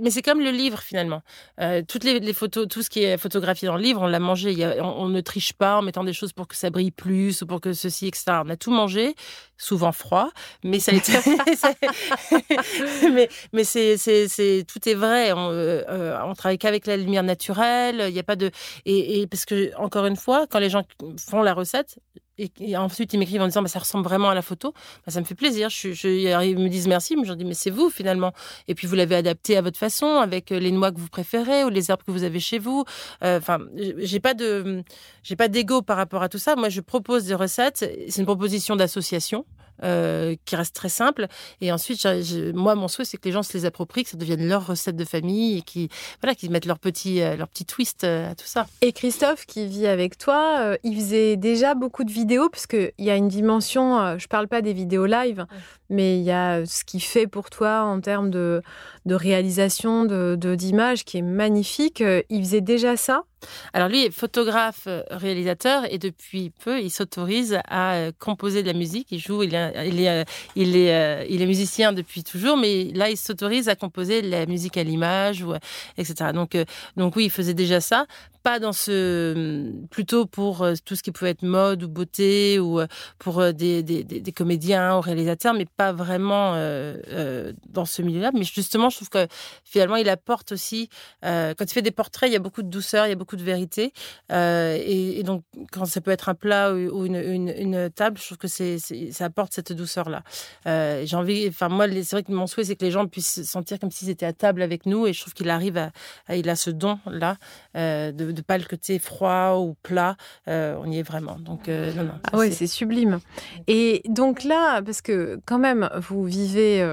[0.00, 1.22] Mais c'est comme le livre finalement.
[1.60, 4.54] Euh, toutes les, photos, tout ce qui est photographié dans le livre, on l'a mangé.
[4.80, 7.60] on, ne triche pas en mettant des choses pour que ça brille plus ou pour
[7.60, 8.24] que ceci, etc.
[8.44, 9.14] On a tout mangé,
[9.58, 10.30] souvent froid,
[10.62, 11.12] mais ça a été.
[13.12, 15.32] mais mais c'est c'est tout est vrai.
[15.32, 18.04] On, euh, on travaille qu'avec la lumière naturelle.
[18.08, 18.50] Il n'y a pas de
[18.86, 20.84] et, et parce que encore une fois, quand les gens
[21.18, 21.98] font la recette,
[22.38, 24.72] et, ensuite ils m'écrivent en disant bah, ça ressemble vraiment à la photo,
[25.06, 25.68] bah, ça me fait plaisir.
[25.70, 28.32] Je, je, ils me disent merci, mais je leur dis mais c'est vous finalement.
[28.68, 31.64] Et puis vous l'avez adapté à votre façon avec euh, les noix que vous préférez
[31.64, 32.84] ou les herbes que vous avez chez vous.
[33.22, 33.58] Euh, enfin,
[33.98, 34.82] j'ai pas de
[35.22, 36.56] j'ai pas d'ego par rapport à tout ça.
[36.56, 37.78] Moi, je propose des recettes.
[38.08, 39.44] C'est une proposition d'association.
[39.82, 41.26] Euh, qui reste très simple.
[41.60, 42.06] Et ensuite,
[42.54, 44.94] moi, mon souhait, c'est que les gens se les approprient, que ça devienne leur recette
[44.94, 45.88] de famille et qui,
[46.22, 48.66] voilà, qui mettent leur petit, euh, leur petit twist euh, à tout ça.
[48.82, 53.10] Et Christophe, qui vit avec toi, il faisait déjà beaucoup de vidéos, parce qu'il y
[53.10, 55.44] a une dimension, je parle pas des vidéos live,
[55.90, 58.62] mais il y a ce qu'il fait pour toi en termes de,
[59.06, 62.02] de réalisation, de, d'images qui est magnifique.
[62.30, 63.24] Il faisait déjà ça?
[63.72, 68.68] Alors lui est photographe, euh, réalisateur et depuis peu il s'autorise à euh, composer de
[68.68, 69.08] la musique.
[69.10, 70.24] Il joue, il est, il est, euh,
[70.56, 74.46] il est, il est musicien depuis toujours, mais là il s'autorise à composer de la
[74.46, 75.54] musique à l'image ou
[75.96, 76.30] etc.
[76.32, 76.56] Donc
[76.96, 78.06] donc oui, il faisait déjà ça
[78.42, 82.78] pas dans ce plutôt pour tout ce qui pouvait être mode ou beauté ou
[83.18, 88.90] pour des, des, des, comédiens ou réalisateurs mais pas vraiment dans ce milieu-là mais justement
[88.94, 89.26] je trouve que
[89.64, 90.88] finalement il apporte aussi
[91.22, 93.36] quand il fait des portraits il y a beaucoup de douceur il y a beaucoup
[93.36, 93.92] de vérité.
[94.32, 98.38] Euh, et, donc, quand ça peut être un plat ou, une, une, table, je trouve
[98.38, 100.22] que c'est, ça apporte cette douceur-là.
[100.66, 103.42] Euh, j'ai envie, enfin, moi, c'est vrai que mon souhait, c'est que les gens puissent
[103.42, 105.06] sentir comme s'ils étaient à table avec nous.
[105.06, 105.90] Et je trouve qu'il arrive à,
[106.34, 107.36] il a ce don-là,
[107.76, 110.16] euh, de ne pas le côté froid ou plat.
[110.46, 111.36] on y est vraiment.
[111.38, 112.14] Donc, non, non.
[112.32, 113.20] Ah ouais, c'est sublime.
[113.66, 116.84] Et donc là, parce que quand même, vous vivez,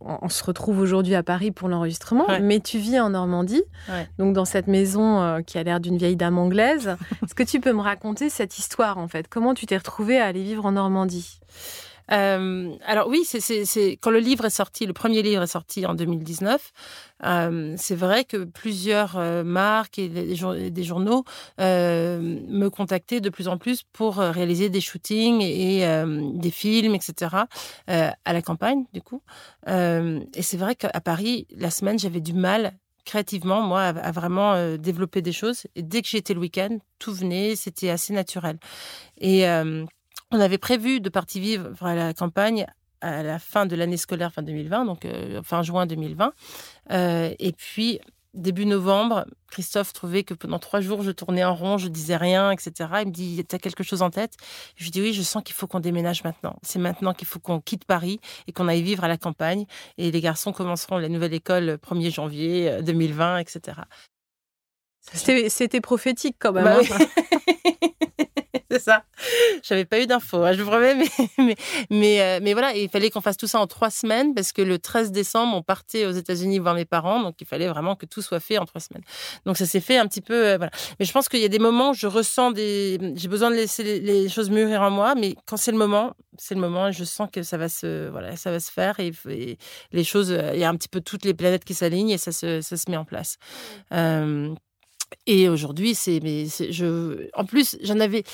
[0.00, 3.62] on, se retrouve aujourd'hui à Paris pour l'enregistrement, mais tu vis en Normandie,
[4.18, 6.96] donc dans cette maison qui a l'air d'une vieille dame anglaise.
[7.24, 9.28] Est-ce que tu peux me raconter cette histoire en fait?
[9.28, 11.40] Comment tu t'es retrouvée à aller vivre en Normandie?
[12.10, 15.94] Euh, alors oui, c'est quand le livre est sorti, le premier livre est sorti en
[15.94, 16.72] 2019.
[17.24, 21.24] Euh, c'est vrai que plusieurs euh, marques et des, journaux
[21.58, 25.84] me contactaient de plus en plus pour réaliser des shootings et,
[26.34, 27.36] des films, etc.
[27.86, 29.22] à la campagne, du coup.
[29.66, 35.22] et c'est vrai qu'à Paris, la semaine, j'avais du mal créativement, moi, à, vraiment développer
[35.22, 35.66] des choses.
[35.74, 38.58] Et dès que j'étais le week-end, tout venait, c'était assez naturel.
[39.18, 39.46] Et
[40.30, 42.66] on avait prévu de partir vivre à la campagne
[43.00, 46.32] à la fin de l'année scolaire, fin 2020, donc euh, fin juin 2020.
[46.90, 48.00] et puis,
[48.34, 52.50] début novembre, Christophe trouvait que pendant trois jours, je tournais en rond, je disais rien,
[52.50, 52.72] etc.
[53.00, 54.34] Il me dit, tu as quelque chose en tête?
[54.76, 56.56] Je lui dis, oui, je sens qu'il faut qu'on déménage maintenant.
[56.62, 59.66] C'est maintenant qu'il faut qu'on quitte Paris et qu'on aille vivre à la campagne.
[59.96, 63.80] Et les garçons commenceront la nouvelle école le 1er janvier 2020, euh, etc.
[65.00, 66.64] C'était prophétique quand même.
[66.64, 68.24] Bah hein.
[68.70, 69.04] c'est ça.
[69.62, 70.94] J'avais pas eu d'infos, hein, je vous promets,
[71.38, 71.54] mais,
[71.90, 74.62] mais, euh, mais, voilà, il fallait qu'on fasse tout ça en trois semaines parce que
[74.62, 78.06] le 13 décembre, on partait aux États-Unis voir mes parents, donc il fallait vraiment que
[78.06, 79.04] tout soit fait en trois semaines.
[79.46, 80.70] Donc ça s'est fait un petit peu, euh, voilà.
[80.98, 83.56] Mais je pense qu'il y a des moments où je ressens des, j'ai besoin de
[83.56, 86.92] laisser les, choses mûrir en moi, mais quand c'est le moment, c'est le moment et
[86.92, 89.12] je sens que ça va se, voilà, ça va se faire et,
[89.92, 92.18] les choses, euh, il y a un petit peu toutes les planètes qui s'alignent et
[92.18, 93.38] ça se, ça se met en place.
[93.92, 94.54] Euh,
[95.26, 98.24] et aujourd'hui, c'est, mais je, en plus, j'en avais,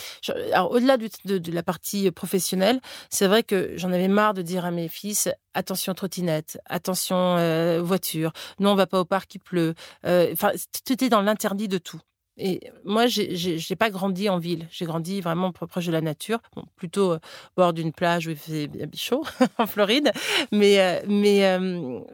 [0.53, 4.71] alors au-delà de, la partie professionnelle, c'est vrai que j'en avais marre de dire à
[4.71, 9.75] mes fils, attention trottinette, attention euh, voiture, non, on va pas au parc, il pleut.
[10.07, 12.01] Euh, enfin, tout était dans l'interdit de tout.
[12.37, 14.66] Et moi, j'ai pas grandi en ville.
[14.70, 16.40] J'ai grandi vraiment proche de la nature,
[16.77, 17.18] plutôt au
[17.57, 19.25] bord d'une plage où il faisait bien chaud,
[19.59, 20.11] en Floride.
[20.51, 21.59] Mais, mais,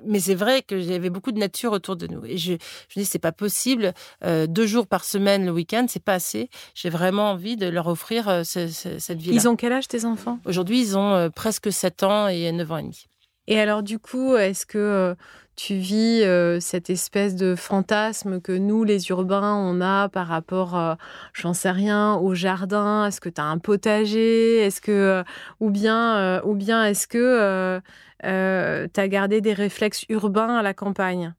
[0.05, 2.25] mais c'est vrai que j'avais beaucoup de nature autour de nous.
[2.27, 2.53] Et je,
[2.89, 3.95] je me dis, c'est pas possible.
[4.25, 6.51] deux jours par semaine le week-end, c'est pas assez.
[6.75, 9.35] J'ai vraiment envie de leur offrir cette vie-là.
[9.35, 10.39] Ils ont quel âge, tes enfants?
[10.45, 13.10] Aujourd'hui, ils ont presque 7 ans et 9 ans et demi.
[13.53, 15.17] Et alors, du coup, est-ce que
[15.57, 16.23] tu vis
[16.61, 20.97] cette espèce de fantasme que nous, les urbains, on a par rapport,
[21.33, 23.07] j'en sais rien, au jardin?
[23.07, 24.59] Est-ce que tu as un potager?
[24.59, 25.25] Est-ce que,
[25.59, 27.81] ou bien, ou bien est-ce que
[28.23, 31.35] tu as gardé des réflexes urbains à la campagne?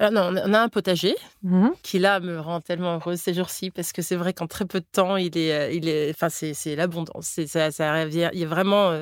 [0.00, 3.70] Alors non, on a un potager mmh qui là me rend tellement heureuse ces jours-ci
[3.70, 6.76] parce que c'est vrai qu'en très peu de temps, il est, il est, enfin c'est,
[6.76, 8.92] l'abondance, c'est ça, ça il y a vraiment,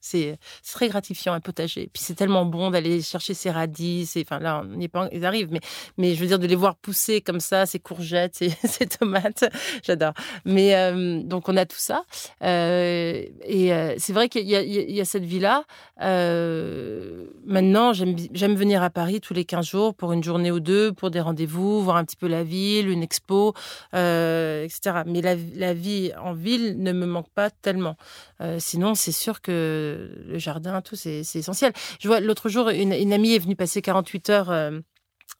[0.00, 0.38] c'est,
[0.72, 1.88] très gratifiant un potager.
[1.92, 5.24] Puis c'est tellement bon d'aller chercher ses radis, enfin là on n'y est pas, ils
[5.24, 5.60] arrivent, mais
[5.98, 9.44] mais je veux dire de les voir pousser comme ça, ces courgettes, ces, tomates,
[9.84, 10.14] j'adore.
[10.44, 10.92] Mais
[11.24, 12.04] donc on a tout ça
[12.42, 15.64] et c'est vrai qu'il y y a cette vie là.
[16.00, 20.92] maintenant j'aime j'aime venir à Paris tous les 15 jours pour une journée ou deux
[20.92, 23.54] pour des rendez-vous, voir un petit peu la ville, une expo,
[23.94, 25.02] euh, etc.
[25.06, 27.96] Mais la, vie en ville ne me manque pas tellement.
[28.40, 31.72] Euh, sinon, c'est sûr que le jardin, tout, c'est essentiel.
[32.00, 34.72] Je vois l'autre jour, une, une, amie est venue passer 48 heures.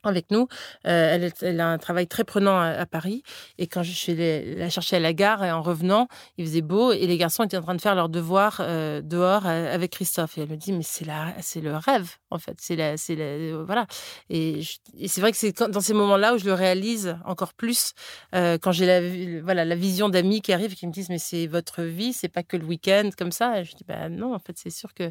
[0.06, 0.46] Euh, avec nous.
[0.86, 3.24] Euh, elle, a un travail très prenant à, Paris.
[3.58, 6.06] Et quand je suis la chercher à la gare, et en revenant,
[6.38, 9.44] il faisait beau et les garçons étaient en train de faire leurs devoirs euh, dehors
[9.46, 10.38] euh, avec Christophe.
[10.38, 11.06] Et elle me dit, mais c'est
[11.40, 12.56] c'est le rêve, en fait.
[12.60, 13.16] C'est la, c'est
[13.66, 13.86] voilà.
[14.30, 14.60] Et,
[15.06, 17.92] c'est vrai que c'est dans ces moments-là où je le réalise encore plus
[18.32, 21.48] quand j'ai la, voilà, la vision d'amis qui arrivent et qui me disent, mais c'est
[21.48, 23.64] votre vie, c'est pas que le week-end comme ça.
[23.64, 25.10] Je dis, bah non, en fait, c'est sûr que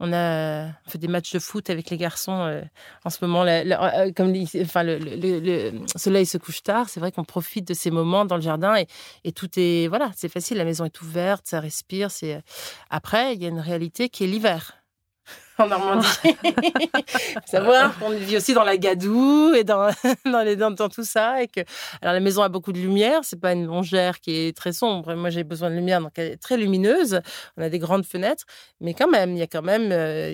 [0.00, 2.62] on a fait des matchs de foot avec les garçons euh,
[3.04, 3.44] en ce moment.
[3.44, 8.24] Euh, comme enfin, le, soleil se couche tard, c'est vrai qu'on profite de ces moments
[8.24, 8.86] dans le jardin et,
[9.24, 10.58] et tout est voilà, c'est facile.
[10.58, 12.10] La maison est ouverte, ça respire.
[12.10, 12.42] C'est
[12.90, 14.83] après il y a une réalité qui est l'hiver.
[15.58, 16.06] en Normandie.
[17.46, 19.88] savoir qu'on vit aussi dans la gadoue et dans,
[20.24, 21.42] dans, les, dans, tout ça.
[21.42, 21.60] Et que,
[22.02, 23.20] alors, la maison a beaucoup de lumière.
[23.22, 25.14] C'est pas une longère qui est très sombre.
[25.14, 27.20] Moi, j'ai besoin de lumière, donc elle est très lumineuse.
[27.56, 28.44] On a des grandes fenêtres.
[28.80, 30.30] Mais quand même, il y a quand même, euh,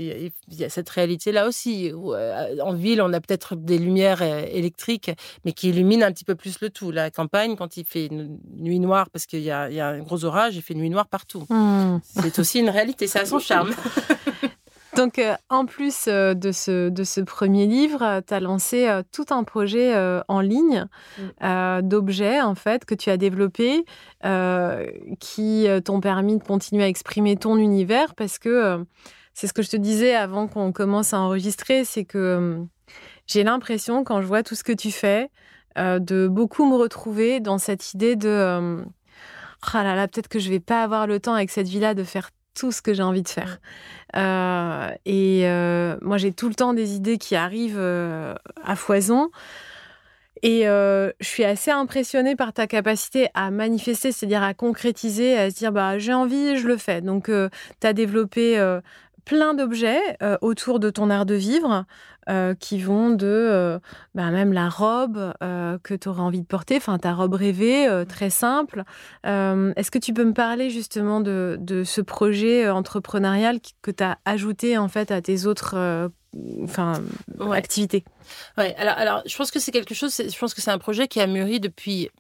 [0.49, 1.93] il y, a cette réalité-là aussi.
[1.93, 5.11] Où, euh, en ville, on a peut-être des lumières euh, électriques,
[5.45, 6.91] mais qui illuminent un petit peu plus le tout.
[6.91, 10.25] La campagne, quand il fait une nuit noire, parce qu'il y, y a, un gros
[10.25, 11.45] orage, il fait nuit noire partout.
[11.51, 11.99] Mmh.
[12.03, 13.07] C'est aussi une réalité.
[13.07, 13.75] Ça a son charme.
[14.97, 19.03] Donc, euh, en plus euh, de, ce, de ce premier livre, tu as lancé euh,
[19.13, 19.95] tout un projet
[20.29, 20.87] en ligne
[21.19, 21.83] mm.
[21.83, 23.85] d'objets, en fait, que tu as développé,
[25.21, 28.85] qui t'ont permis de continuer à exprimer ton univers, parce que
[29.35, 32.59] c'est ce que je te disais avant qu'on commence à enregistrer, c'est que
[33.27, 35.31] j'ai l'impression, quand je vois tout ce que tu fais,
[35.77, 38.83] de beaucoup me retrouver dans cette idée de...
[39.73, 42.05] ah là là, peut-être que je vais pas avoir le temps avec cette vie-là de
[42.05, 42.31] faire
[42.61, 43.59] tout ce que j'ai envie de faire.
[44.17, 49.31] Euh, et euh, moi, j'ai tout le temps des idées qui arrivent euh, à foison.
[50.43, 55.57] Et je suis assez impressionnée par ta capacité à manifester, c'est-à-dire à concrétiser, à se
[55.57, 57.03] dire bah j'ai envie, je le fais.
[57.03, 58.59] Donc tu as développé
[59.31, 61.85] plein d'objets autour de ton art de vivre.
[62.29, 63.79] Euh, qui vont de euh,
[64.15, 67.89] bah, même la robe euh, que tu aurais envie de porter, enfin ta robe rêvée,
[68.09, 68.85] très simple.
[69.25, 74.19] Est-ce que tu peux me parler justement de, de ce projet entrepreneurial que tu as
[74.27, 76.11] ajouté en fait à tes autres
[76.63, 77.03] enfin
[77.53, 78.05] activités?
[78.59, 81.09] Ouais, alors, alors je pense que c'est quelque chose, je pense que c'est un projet
[81.09, 82.11] qui a mûri depuis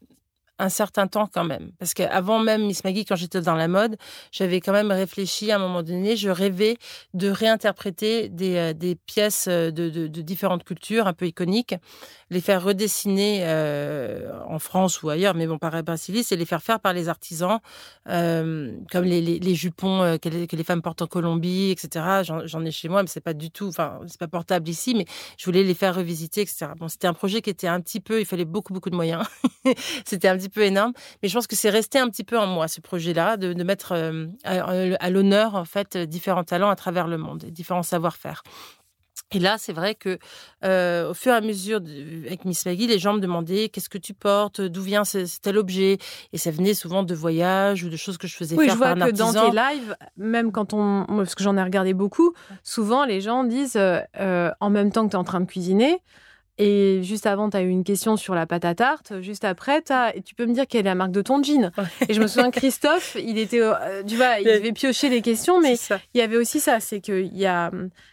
[0.60, 1.72] un certain temps quand même.
[1.78, 3.96] Parce qu'avant même Miss Maggie, quand j'étais dans la mode,
[4.30, 6.76] j'avais quand même réfléchi à un moment donné, je rêvais
[7.14, 11.74] de réinterpréter des, euh, des pièces euh, de, de, de, différentes cultures un peu iconiques,
[12.30, 16.62] les faire redessiner euh, en France ou ailleurs, mais bon, par Brasilis, et les faire
[16.62, 17.58] faire par les artisans,
[18.08, 22.22] euh, comme les, les, jupons euh, que, les, femmes portent en Colombie, etc.
[22.44, 25.06] J'en ai chez moi, mais c'est pas du tout, enfin, c'est pas portable ici, mais
[25.36, 26.68] je voulais les faire revisiter, etc.
[26.78, 29.24] Bon, c'était un projet qui était un petit peu, il fallait beaucoup, beaucoup de moyens.
[30.04, 30.92] c'était un petit peu énorme.
[31.22, 33.92] Mais je pense que c'est resté un petit peu en moi, ce projet-là, de, mettre
[34.44, 38.42] à, l'honneur, en fait, différents talents à travers le monde, différents savoir-faire.
[39.32, 40.18] Et là, c'est vrai que
[40.64, 41.80] euh, au fur et à mesure,
[42.26, 45.56] avec Miss Maggie, les gens me demandaient qu'est-ce que tu portes, d'où vient ce, tel
[45.56, 45.98] objet,
[46.32, 48.78] et ça venait souvent de voyages ou de choses que je faisais oui, faire je
[48.78, 52.34] vois par que dans tes lives, même quand on, parce que j'en ai regardé beaucoup,
[52.64, 56.02] souvent les gens disent euh, en même temps que tu es en train de cuisiner,
[56.62, 59.18] Et juste avant, tu as eu une question sur la pâte à tarte.
[59.22, 60.12] Juste après, as...
[60.22, 61.72] tu peux me dire quelle est la marque de ton jean.
[62.06, 65.58] Et je me souviens, Christophe, il était, euh, tu vois, il devait piocher les questions,
[65.58, 65.76] mais
[66.12, 67.70] il y avait aussi ça, c'est que y a,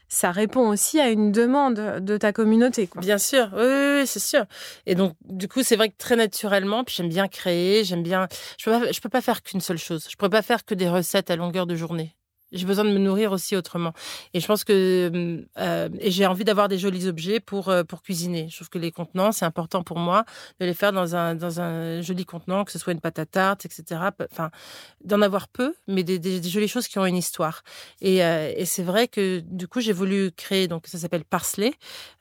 [0.07, 2.87] ça répond aussi à une demande de ta communauté.
[2.87, 3.01] Quoi.
[3.01, 4.45] Bien sûr, oui, c'est sûr.
[4.85, 8.29] Et donc, du coup, c'est vrai que très naturellement, puis j'aime bien créer, j'aime bien.
[8.57, 10.07] Je peux pas, je peux pas faire qu'une seule chose.
[10.09, 12.16] Je pourrais pas faire que des recettes à longueur de journée.
[12.51, 13.93] J'ai besoin de me nourrir aussi autrement.
[14.33, 18.01] Et je pense que euh, et j'ai envie d'avoir des jolis objets pour euh, pour
[18.01, 18.47] cuisiner.
[18.49, 20.23] Je trouve que les contenants, c'est important pour moi
[20.59, 23.25] de les faire dans un dans un joli contenant, que ce soit une pâte à
[23.25, 24.01] tarte, etc.
[24.31, 24.49] Enfin,
[25.03, 27.63] d'en avoir peu, mais des, jolies choses qui ont une histoire.
[28.01, 30.67] Et, euh, et c'est vrai que du coup, j'ai voulu créer.
[30.67, 31.73] Donc, ça s'appelle Parsley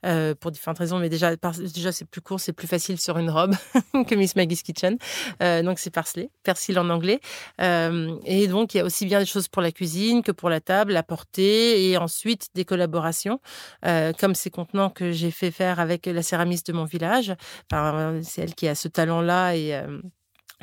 [0.05, 3.29] euh, pour différentes raisons, mais déjà déjà c'est plus court, c'est plus facile sur une
[3.29, 3.55] robe
[4.07, 4.97] que Miss Maggie's Kitchen.
[5.41, 7.19] Euh, donc, c'est Parsley, persil en anglais.
[7.59, 10.61] et donc, il y a aussi bien des choses pour la cuisine que pour la
[10.61, 13.39] table, la portée et ensuite des collaborations,
[13.85, 17.33] euh, comme ces contenants que j'ai fait faire avec la céramiste de mon village.
[17.71, 19.99] Enfin, c'est elle qui a ce talent-là et euh,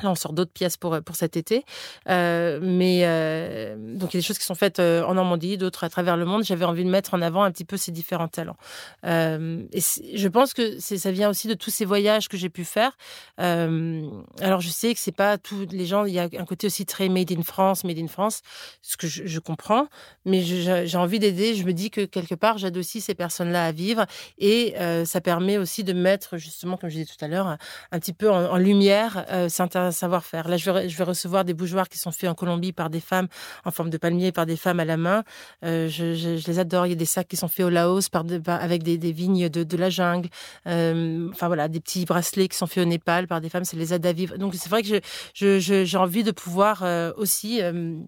[0.03, 1.63] Là, on sort d'autres pièces pour, pour cet été.
[2.09, 5.57] Euh, mais euh, donc, il y a des choses qui sont faites euh, en Normandie,
[5.57, 6.43] d'autres à travers le monde.
[6.43, 8.57] J'avais envie de mettre en avant un petit peu ces différents talents.
[9.05, 12.63] Euh, et je pense que ça vient aussi de tous ces voyages que j'ai pu
[12.63, 12.97] faire.
[13.39, 14.09] Euh,
[14.41, 16.05] alors, je sais que c'est pas tous les gens.
[16.05, 18.41] Il y a un côté aussi très made in France, made in France,
[18.81, 19.87] ce que je, comprends.
[20.25, 21.55] Mais j'ai envie d'aider.
[21.55, 24.05] Je me dis que quelque part, j'aide aussi ces personnes-là à vivre.
[24.37, 27.57] Et euh, ça permet aussi de mettre, justement, comme je disais tout à l'heure,
[27.91, 30.47] un, petit peu en, lumière certains savoir-faire.
[30.47, 32.99] Là, je vais, je vais, recevoir des bougeoirs qui sont faits en Colombie par des
[32.99, 33.27] femmes
[33.63, 35.23] en forme de palmier, par des femmes à la main.
[35.63, 36.87] Euh, je, je, je, les adore.
[36.87, 38.97] Il y a des sacs qui sont faits au Laos par, de, par avec des,
[38.97, 40.29] des, vignes de, de la jungle.
[40.67, 43.65] Euh, enfin voilà, des petits bracelets qui sont faits au Népal par des femmes.
[43.65, 44.37] C'est les aide à vivre.
[44.37, 44.99] Donc c'est vrai que
[45.33, 47.61] j'ai envie de pouvoir euh, aussi,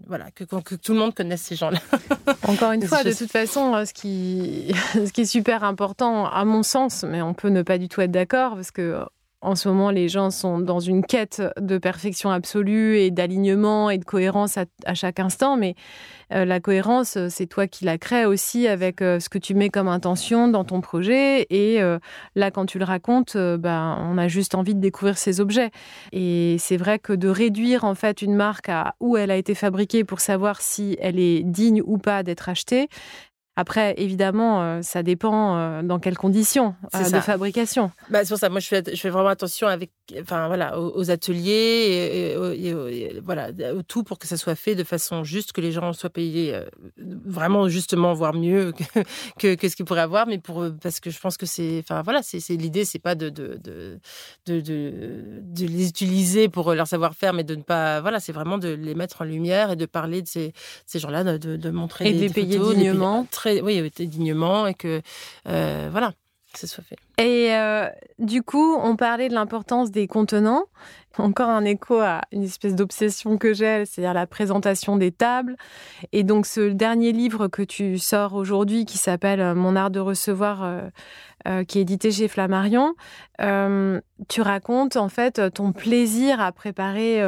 [0.07, 1.79] voilà, que, que, tout le monde connaisse ces gens-là.
[2.47, 6.63] Encore une fois, de toute façon, ce qui, ce qui est super important, à mon
[6.63, 8.99] sens, mais on peut ne pas du tout être d'accord, parce que
[9.41, 13.99] en ce moment, les gens sont dans une quête de perfection absolue et d'alignement et
[13.99, 15.57] de cohérence à, chaque instant.
[15.57, 15.75] Mais
[16.33, 19.69] euh, la cohérence, c'est toi qui la crée aussi avec euh, ce que tu mets
[19.69, 21.45] comme intention dans ton projet.
[21.51, 21.99] Et euh,
[22.35, 25.69] là, quand tu le racontes, euh, ben, on a juste envie de découvrir ces objets.
[26.11, 29.53] Et c'est vrai que de réduire en fait une marque à où elle a été
[29.53, 32.89] fabriquée pour savoir si elle est digne ou pas d'être achetée,
[33.59, 37.91] après, évidemment, euh, ça dépend euh, dans quelles conditions euh, de fabrication.
[38.11, 39.89] Bah, c'est pour ça, moi, je fais, je fais vraiment attention avec,
[40.21, 44.37] enfin, voilà, aux, aux ateliers et, et, et, et, voilà, au tout pour que ça
[44.37, 46.55] soit fait de façon juste, que les gens soient payés
[46.97, 48.83] vraiment justement, voire mieux que,
[49.39, 50.27] que, que ce qu'ils pourraient avoir.
[50.27, 53.29] Mais pour, parce que je pense que c'est, enfin, voilà, c'est l'idée, c'est pas de
[53.29, 53.99] de, de,
[54.45, 54.93] de, de,
[55.41, 58.93] de les utiliser pour leur savoir-faire, mais de ne pas, voilà, c'est vraiment de les
[58.93, 60.53] mettre en lumière et de parler de ces,
[60.85, 63.25] ces gens-là, de, montrer et des, de les payer dignement.
[63.31, 65.01] Très très, oui, dignement et que
[65.47, 66.13] euh, voilà,
[66.53, 66.97] que ce soit fait.
[67.17, 67.87] Et euh,
[68.19, 70.65] du coup, on parlait de l'importance des contenants.
[71.17, 75.55] Encore un écho à une espèce d'obsession que j'ai, c'est-à-dire la présentation des tables.
[76.11, 79.99] Et donc, ce dernier livre que tu sors aujourd'hui, qui s'appelle euh, Mon art de
[79.99, 82.93] recevoir, euh, qui est édité chez Flammarion,
[84.27, 87.21] tu racontes en fait ton plaisir à préparer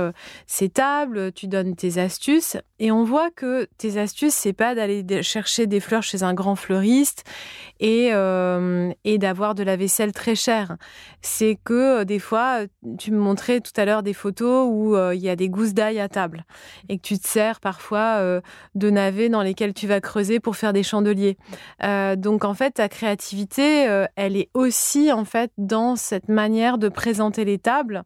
[0.45, 5.05] ces tables, tu donnes tes astuces et on voit que tes astuces c'est pas d'aller
[5.21, 7.23] chercher des fleurs chez un grand fleuriste
[7.79, 10.77] et, et d'avoir de la vaisselle très chère.
[11.21, 12.59] C'est que euh, des fois
[12.97, 15.73] tu me montrais tout à l'heure des photos où euh, il y a des gousses
[15.73, 16.45] d'ail à table
[16.89, 18.41] et que tu te sers parfois euh,
[18.75, 21.37] de navets dans lesquels tu vas creuser pour faire des chandeliers.
[21.83, 26.77] Euh, donc en fait ta créativité euh, elle est aussi en fait dans cette manière
[26.77, 28.03] de présenter les tables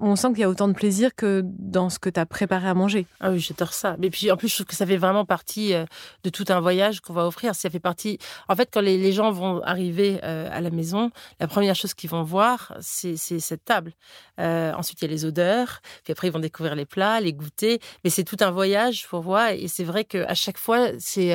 [0.00, 2.68] on sent qu'il y a autant de plaisir que dans ce que tu as préparé
[2.68, 3.06] à manger.
[3.20, 3.96] Ah oui, j'adore ça.
[3.98, 5.84] Mais puis en plus, je trouve que ça fait vraiment partie euh,
[6.24, 7.54] de tout un voyage qu'on va offrir.
[7.54, 8.18] Ça fait partie.
[8.48, 12.10] En fait, quand les, gens vont arriver euh, à la maison, la première chose qu'ils
[12.10, 13.92] vont voir, c'est cette table.
[14.40, 15.80] Euh, ensuite, il y a les odeurs.
[16.02, 17.80] Puis après, ils vont découvrir les plats, les goûter.
[18.02, 19.50] Mais c'est tout un voyage pour voir.
[19.50, 21.34] Et c'est vrai qu'à chaque fois, c'est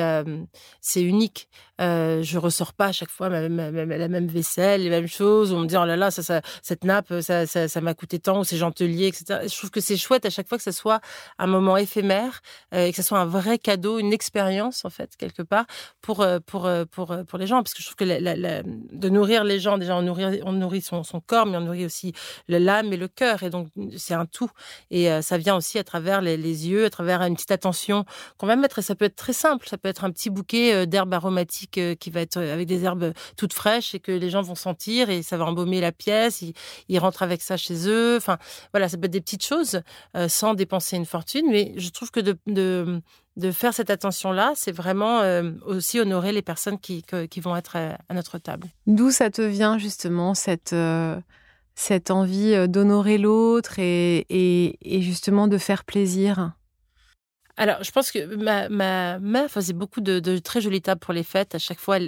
[0.96, 1.48] unique.
[1.80, 5.52] Euh, je ressors pas à chaque fois la même vaisselle, les mêmes choses.
[5.52, 8.40] On me dit oh là là, ça, cette nappe, ça, ça, ça m'a coûté tant,
[8.40, 9.40] ou ces genteliers, etc.
[9.44, 11.00] Je trouve que c'est chouette à chaque fois que ça soit
[11.38, 12.40] un moment éphémère
[12.74, 15.66] euh, et que ça soit un vrai cadeau, une expérience en fait quelque part
[16.00, 19.44] pour euh, pour euh, pour pour les gens, parce que je trouve que de nourrir
[19.44, 22.12] les gens, déjà on nourrit on nourrit son, son corps, mais on nourrit aussi
[22.48, 24.50] l'âme et le cœur, et donc c'est un tout.
[24.90, 28.04] Et euh, ça vient aussi à travers les, les yeux, à travers une petite attention
[28.38, 28.78] qu'on va mettre.
[28.80, 31.98] Et ça peut être très simple, ça peut être un petit bouquet d'herbes aromatiques aromatique
[31.98, 35.22] qui va être avec des herbes toutes fraîches et que les gens vont sentir et
[35.22, 36.42] ça va embaumer la pièce.
[36.88, 38.16] Ils, rentrent avec ça chez eux.
[38.16, 38.38] Enfin,
[38.72, 39.82] voilà, ça peut être des petites choses
[40.28, 41.46] sans dépenser une fortune.
[41.50, 43.00] Mais je trouve que de, de,
[43.36, 45.22] de faire cette attention-là, c'est vraiment
[45.64, 48.68] aussi honorer les personnes qui, qui vont être à, notre table.
[48.86, 50.74] D'où ça te vient justement cette
[51.76, 56.52] cette envie d'honorer l'autre et, et, justement de faire plaisir?
[57.56, 61.54] Alors, je pense que ma, mère faisait beaucoup de, très jolies tables pour les fêtes.
[61.54, 62.06] À chaque fois, euh,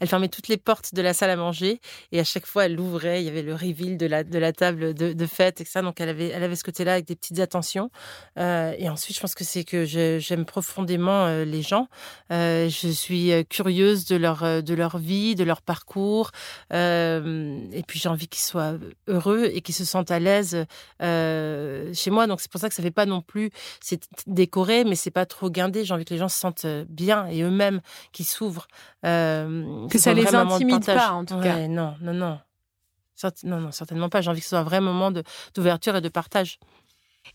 [0.00, 1.80] elle, fermait toutes les portes de la salle à manger
[2.10, 3.22] et à chaque fois, elle l'ouvrait.
[3.22, 5.82] Il y avait le reveal de la, table de, de fête et ça.
[5.82, 7.90] Donc, elle avait, elle avait ce côté-là avec des petites attentions.
[8.38, 11.88] Euh, et ensuite, je pense que c'est que j'aime profondément euh, les gens.
[12.30, 16.30] Je suis curieuse de leur, vie, de leur parcours.
[16.70, 18.74] et puis, j'ai envie qu'ils soient
[19.06, 20.66] heureux et qu'ils se sentent à l'aise
[21.00, 22.26] chez moi.
[22.26, 23.50] Donc, c'est pour ça que ça fait pas non plus
[23.82, 25.84] c'est décoré, mais c'est pas trop guindé.
[25.84, 27.80] J'ai envie que les gens se sentent euh, bien et eux-mêmes
[28.12, 28.68] qui s'ouvrent.
[29.04, 31.66] Euh, que ça les intimide pas, en tout cas.
[31.68, 32.38] Non, non, non.
[33.44, 34.20] non, non, certainement pas.
[34.20, 35.10] J'ai envie que ce soit un vrai moment
[35.54, 36.58] d'ouverture et de partage.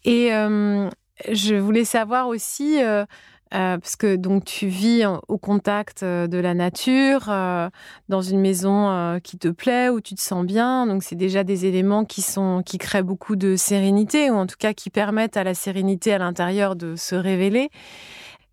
[0.03, 0.89] Et euh,
[1.29, 3.05] je voulais savoir aussi, euh,
[3.51, 7.69] parce que donc tu vis au contact euh, de la nature, euh,
[8.09, 10.85] dans une maison qui te plaît, où tu te sens bien.
[10.87, 14.55] Donc c'est déjà des éléments qui sont qui créent beaucoup de sérénité, ou en tout
[14.57, 17.69] cas qui permettent à la sérénité à l'intérieur de se révéler.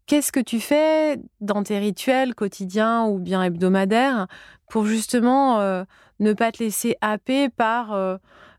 [0.07, 4.27] Qu'est-ce que tu fais dans tes rituels quotidiens ou bien hebdomadaires
[4.69, 5.59] pour justement
[6.21, 8.19] ne pas te laisser happer par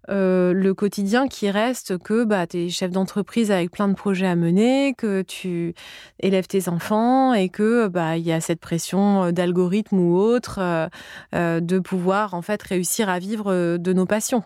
[0.09, 4.27] euh, le quotidien qui reste que bah, tu es chef d'entreprise avec plein de projets
[4.27, 5.73] à mener, que tu
[6.19, 10.59] élèves tes enfants et que bah, y a cette pression euh, d'algorithme ou autre
[11.33, 14.43] euh, de pouvoir en fait réussir à vivre de nos passions.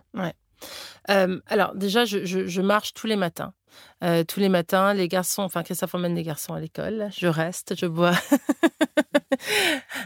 [1.07, 3.53] Alors déjà, je, marche tous les matins.
[4.27, 7.09] Tous les matins, les garçons, enfin, ça emmène les garçons à l'école.
[7.17, 8.13] Je reste, je bois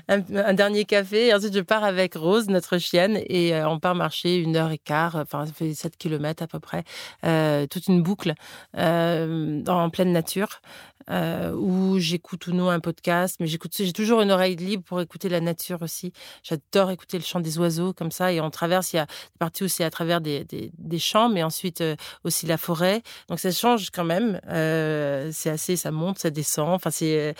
[0.08, 1.28] un, dernier café.
[1.28, 4.72] Et ensuite, je pars avec Rose, notre chienne, et euh, on part marcher une heure
[4.72, 6.84] et quart, enfin, ça fait 7 km à peu près,
[7.26, 8.34] euh, toute une boucle
[8.78, 10.62] euh, en pleine nature.
[11.10, 15.02] Euh, où j'écoute ou non un podcast, mais j'écoute, j'ai toujours une oreille libre pour
[15.02, 16.14] écouter la nature aussi.
[16.44, 18.94] J'adore écouter le chant des oiseaux comme ça, et on traverse.
[18.94, 21.82] Il y a des parties où c'est à travers des, des, des, champs, mais ensuite
[21.82, 23.02] euh, aussi la forêt.
[23.28, 24.40] Donc ça change quand même.
[24.48, 26.70] Euh, c'est assez, ça monte, ça descend.
[26.70, 27.36] Enfin c'est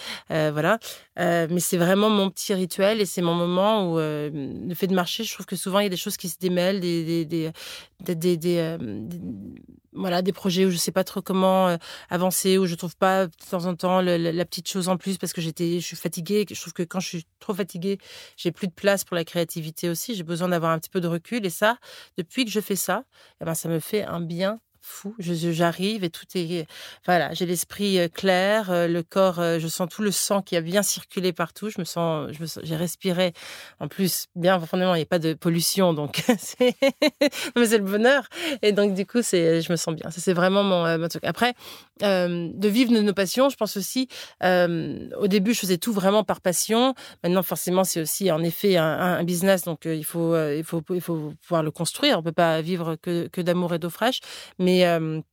[1.20, 4.96] euh, mais c'est vraiment mon petit rituel et c'est mon moment où le fait de
[4.96, 7.52] marcher, je trouve que souvent il y a des choses qui se démêlent, des des
[8.06, 8.78] des
[9.96, 11.78] voilà des projets où je sais pas trop comment euh,
[12.10, 15.34] avancer où je trouve pas de temps en temps la petite chose en plus parce
[15.34, 17.98] que j'étais je suis fatiguée je trouve que quand je suis trop fatiguée
[18.38, 20.16] j'ai plus de place pour la créativité aussi.
[20.16, 21.78] J'ai besoin d'avoir un petit peu de recul et ça
[22.18, 23.04] depuis que je fais ça
[23.42, 25.16] eh ben ça me fait un bien fou.
[25.18, 26.68] J'arrive et tout est.
[27.06, 30.58] Voilà, j'ai l'esprit euh, clair, euh, le corps, euh, je sens tout le sang qui
[30.58, 31.70] a bien circulé partout.
[31.70, 32.30] Je me sens,
[32.64, 33.34] j'ai respiré.
[33.80, 36.76] En plus, bien profondément, il n'y a pas de pollution, donc c'est
[37.56, 38.28] le bonheur.
[38.62, 40.12] Et donc, du coup, je me sens bien.
[40.12, 41.24] Ça, c'est vraiment mon, truc.
[41.24, 41.54] Après,
[42.02, 44.10] de vivre de nos passions, je pense aussi,
[44.42, 46.94] au début, je faisais tout vraiment par passion.
[47.24, 51.34] Maintenant, forcément, c'est aussi en effet un, business, donc il, faut, il, faut, il faut
[51.42, 52.16] pouvoir le construire.
[52.16, 54.20] On ne peut pas vivre que, que d'amour et d'eau fraîche.
[54.60, 55.24] Mais mais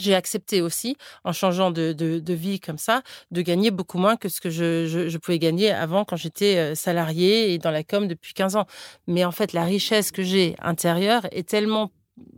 [0.00, 4.40] j'ai accepté aussi, en changeant de, vie comme ça, de gagner beaucoup moins que ce
[4.40, 8.56] que je, je, pouvais gagner avant quand j'étais salariée et dans la com depuis 15
[8.56, 8.66] ans.
[9.06, 11.90] Mais en fait, la richesse que j'ai intérieure est tellement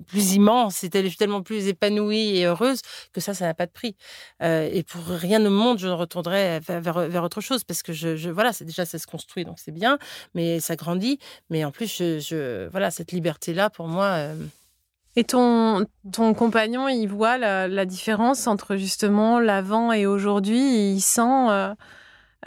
[0.06, 2.82] plus immense, c'est tellement plus épanouie et heureuse
[3.12, 3.96] que ça, ça n'a pas de prix.
[4.40, 8.30] et pour rien au monde, je retournerai vers, vers, autre chose parce que je, je
[8.30, 9.98] voilà, c'est déjà ça se construit, donc c'est bien,
[10.34, 11.18] mais ça grandit.
[11.50, 14.34] Mais en plus, je, je voilà, cette liberté là pour moi.
[15.14, 20.94] Et ton, ton compagnon, il voit la, différence entre justement l'avant et aujourd'hui?
[20.94, 21.74] Il sent euh,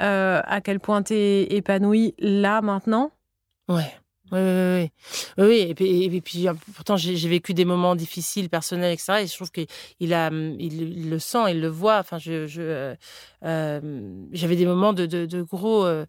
[0.02, 3.12] euh, à quel point tu es épanoui là maintenant?
[3.68, 3.94] Ouais.
[4.32, 4.92] Oui, oui,
[5.38, 5.46] oui.
[5.46, 9.20] oui et, puis, pourtant, j'ai vécu des moments difficiles, personnels, etc.
[9.22, 9.68] Et je trouve qu'il
[10.00, 10.12] il,
[10.60, 12.00] il le sent, il le voit.
[12.00, 12.96] Enfin, euh,
[13.46, 13.80] euh,
[14.32, 16.06] j'avais des moments de, gros, euh,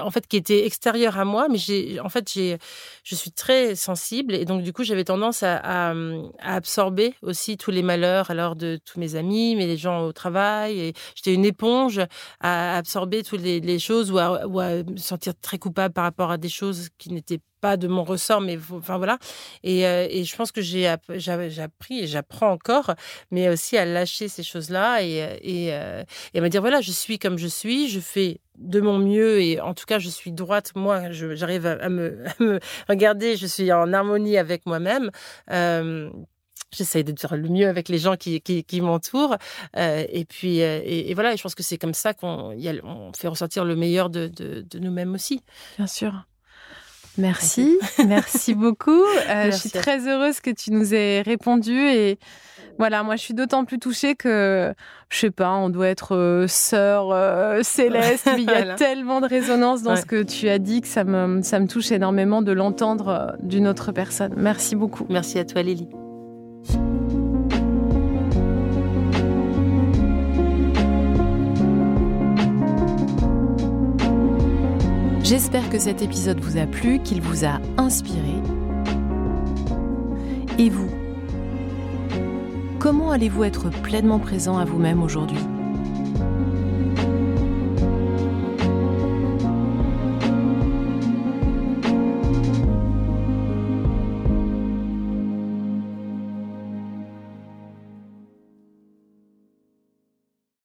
[0.00, 1.58] en fait, qui étaient extérieurs à moi, mais
[2.00, 5.92] en fait, je suis très sensible et donc du coup, j'avais tendance à,
[6.38, 10.78] absorber aussi tous les malheurs, alors de tous mes amis, mais les gens au travail.
[10.78, 12.00] Et j'étais une éponge
[12.40, 16.48] à absorber toutes les, choses ou à me sentir très coupable par rapport à des
[16.48, 19.18] choses qui n'étaient pas de mon ressort, mais enfin voilà.
[19.62, 22.92] Et, euh, et je pense que j'ai appris et j'apprends encore,
[23.30, 26.04] mais aussi à lâcher ces choses-là et, et, euh,
[26.34, 29.40] et, à me dire voilà, je suis comme je suis, je fais de mon mieux
[29.40, 33.72] et en tout cas je suis droite moi j'arrive à, me, me, regarder je suis
[33.72, 35.10] en harmonie avec moi-même
[35.50, 36.10] euh,
[36.70, 39.36] J'essaye de faire le mieux avec les gens qui, qui, m'entourent.
[39.76, 43.76] et puis, et, voilà, je pense que c'est comme ça qu'on on fait ressortir le
[43.76, 45.40] meilleur de, de nous-mêmes aussi.
[45.78, 46.24] Bien sûr.
[47.18, 49.02] Merci, merci beaucoup.
[49.28, 52.18] je suis très heureuse que tu nous aies répondu et
[52.78, 54.74] voilà, moi je suis d'autant plus touchée que,
[55.08, 59.26] je sais pas, on doit être euh, sœur euh, céleste, il y a tellement de
[59.26, 62.52] résonance dans ce que tu as dit que ça me, ça me touche énormément de
[62.52, 64.34] l'entendre euh, d'une autre personne.
[64.36, 65.06] Merci beaucoup.
[65.08, 65.88] Merci à toi Lily.
[75.24, 78.34] J'espère que cet épisode vous a plu, qu'il vous a inspiré.
[80.58, 80.90] Et vous
[82.78, 85.38] Comment allez-vous être pleinement présent à vous-même aujourd'hui?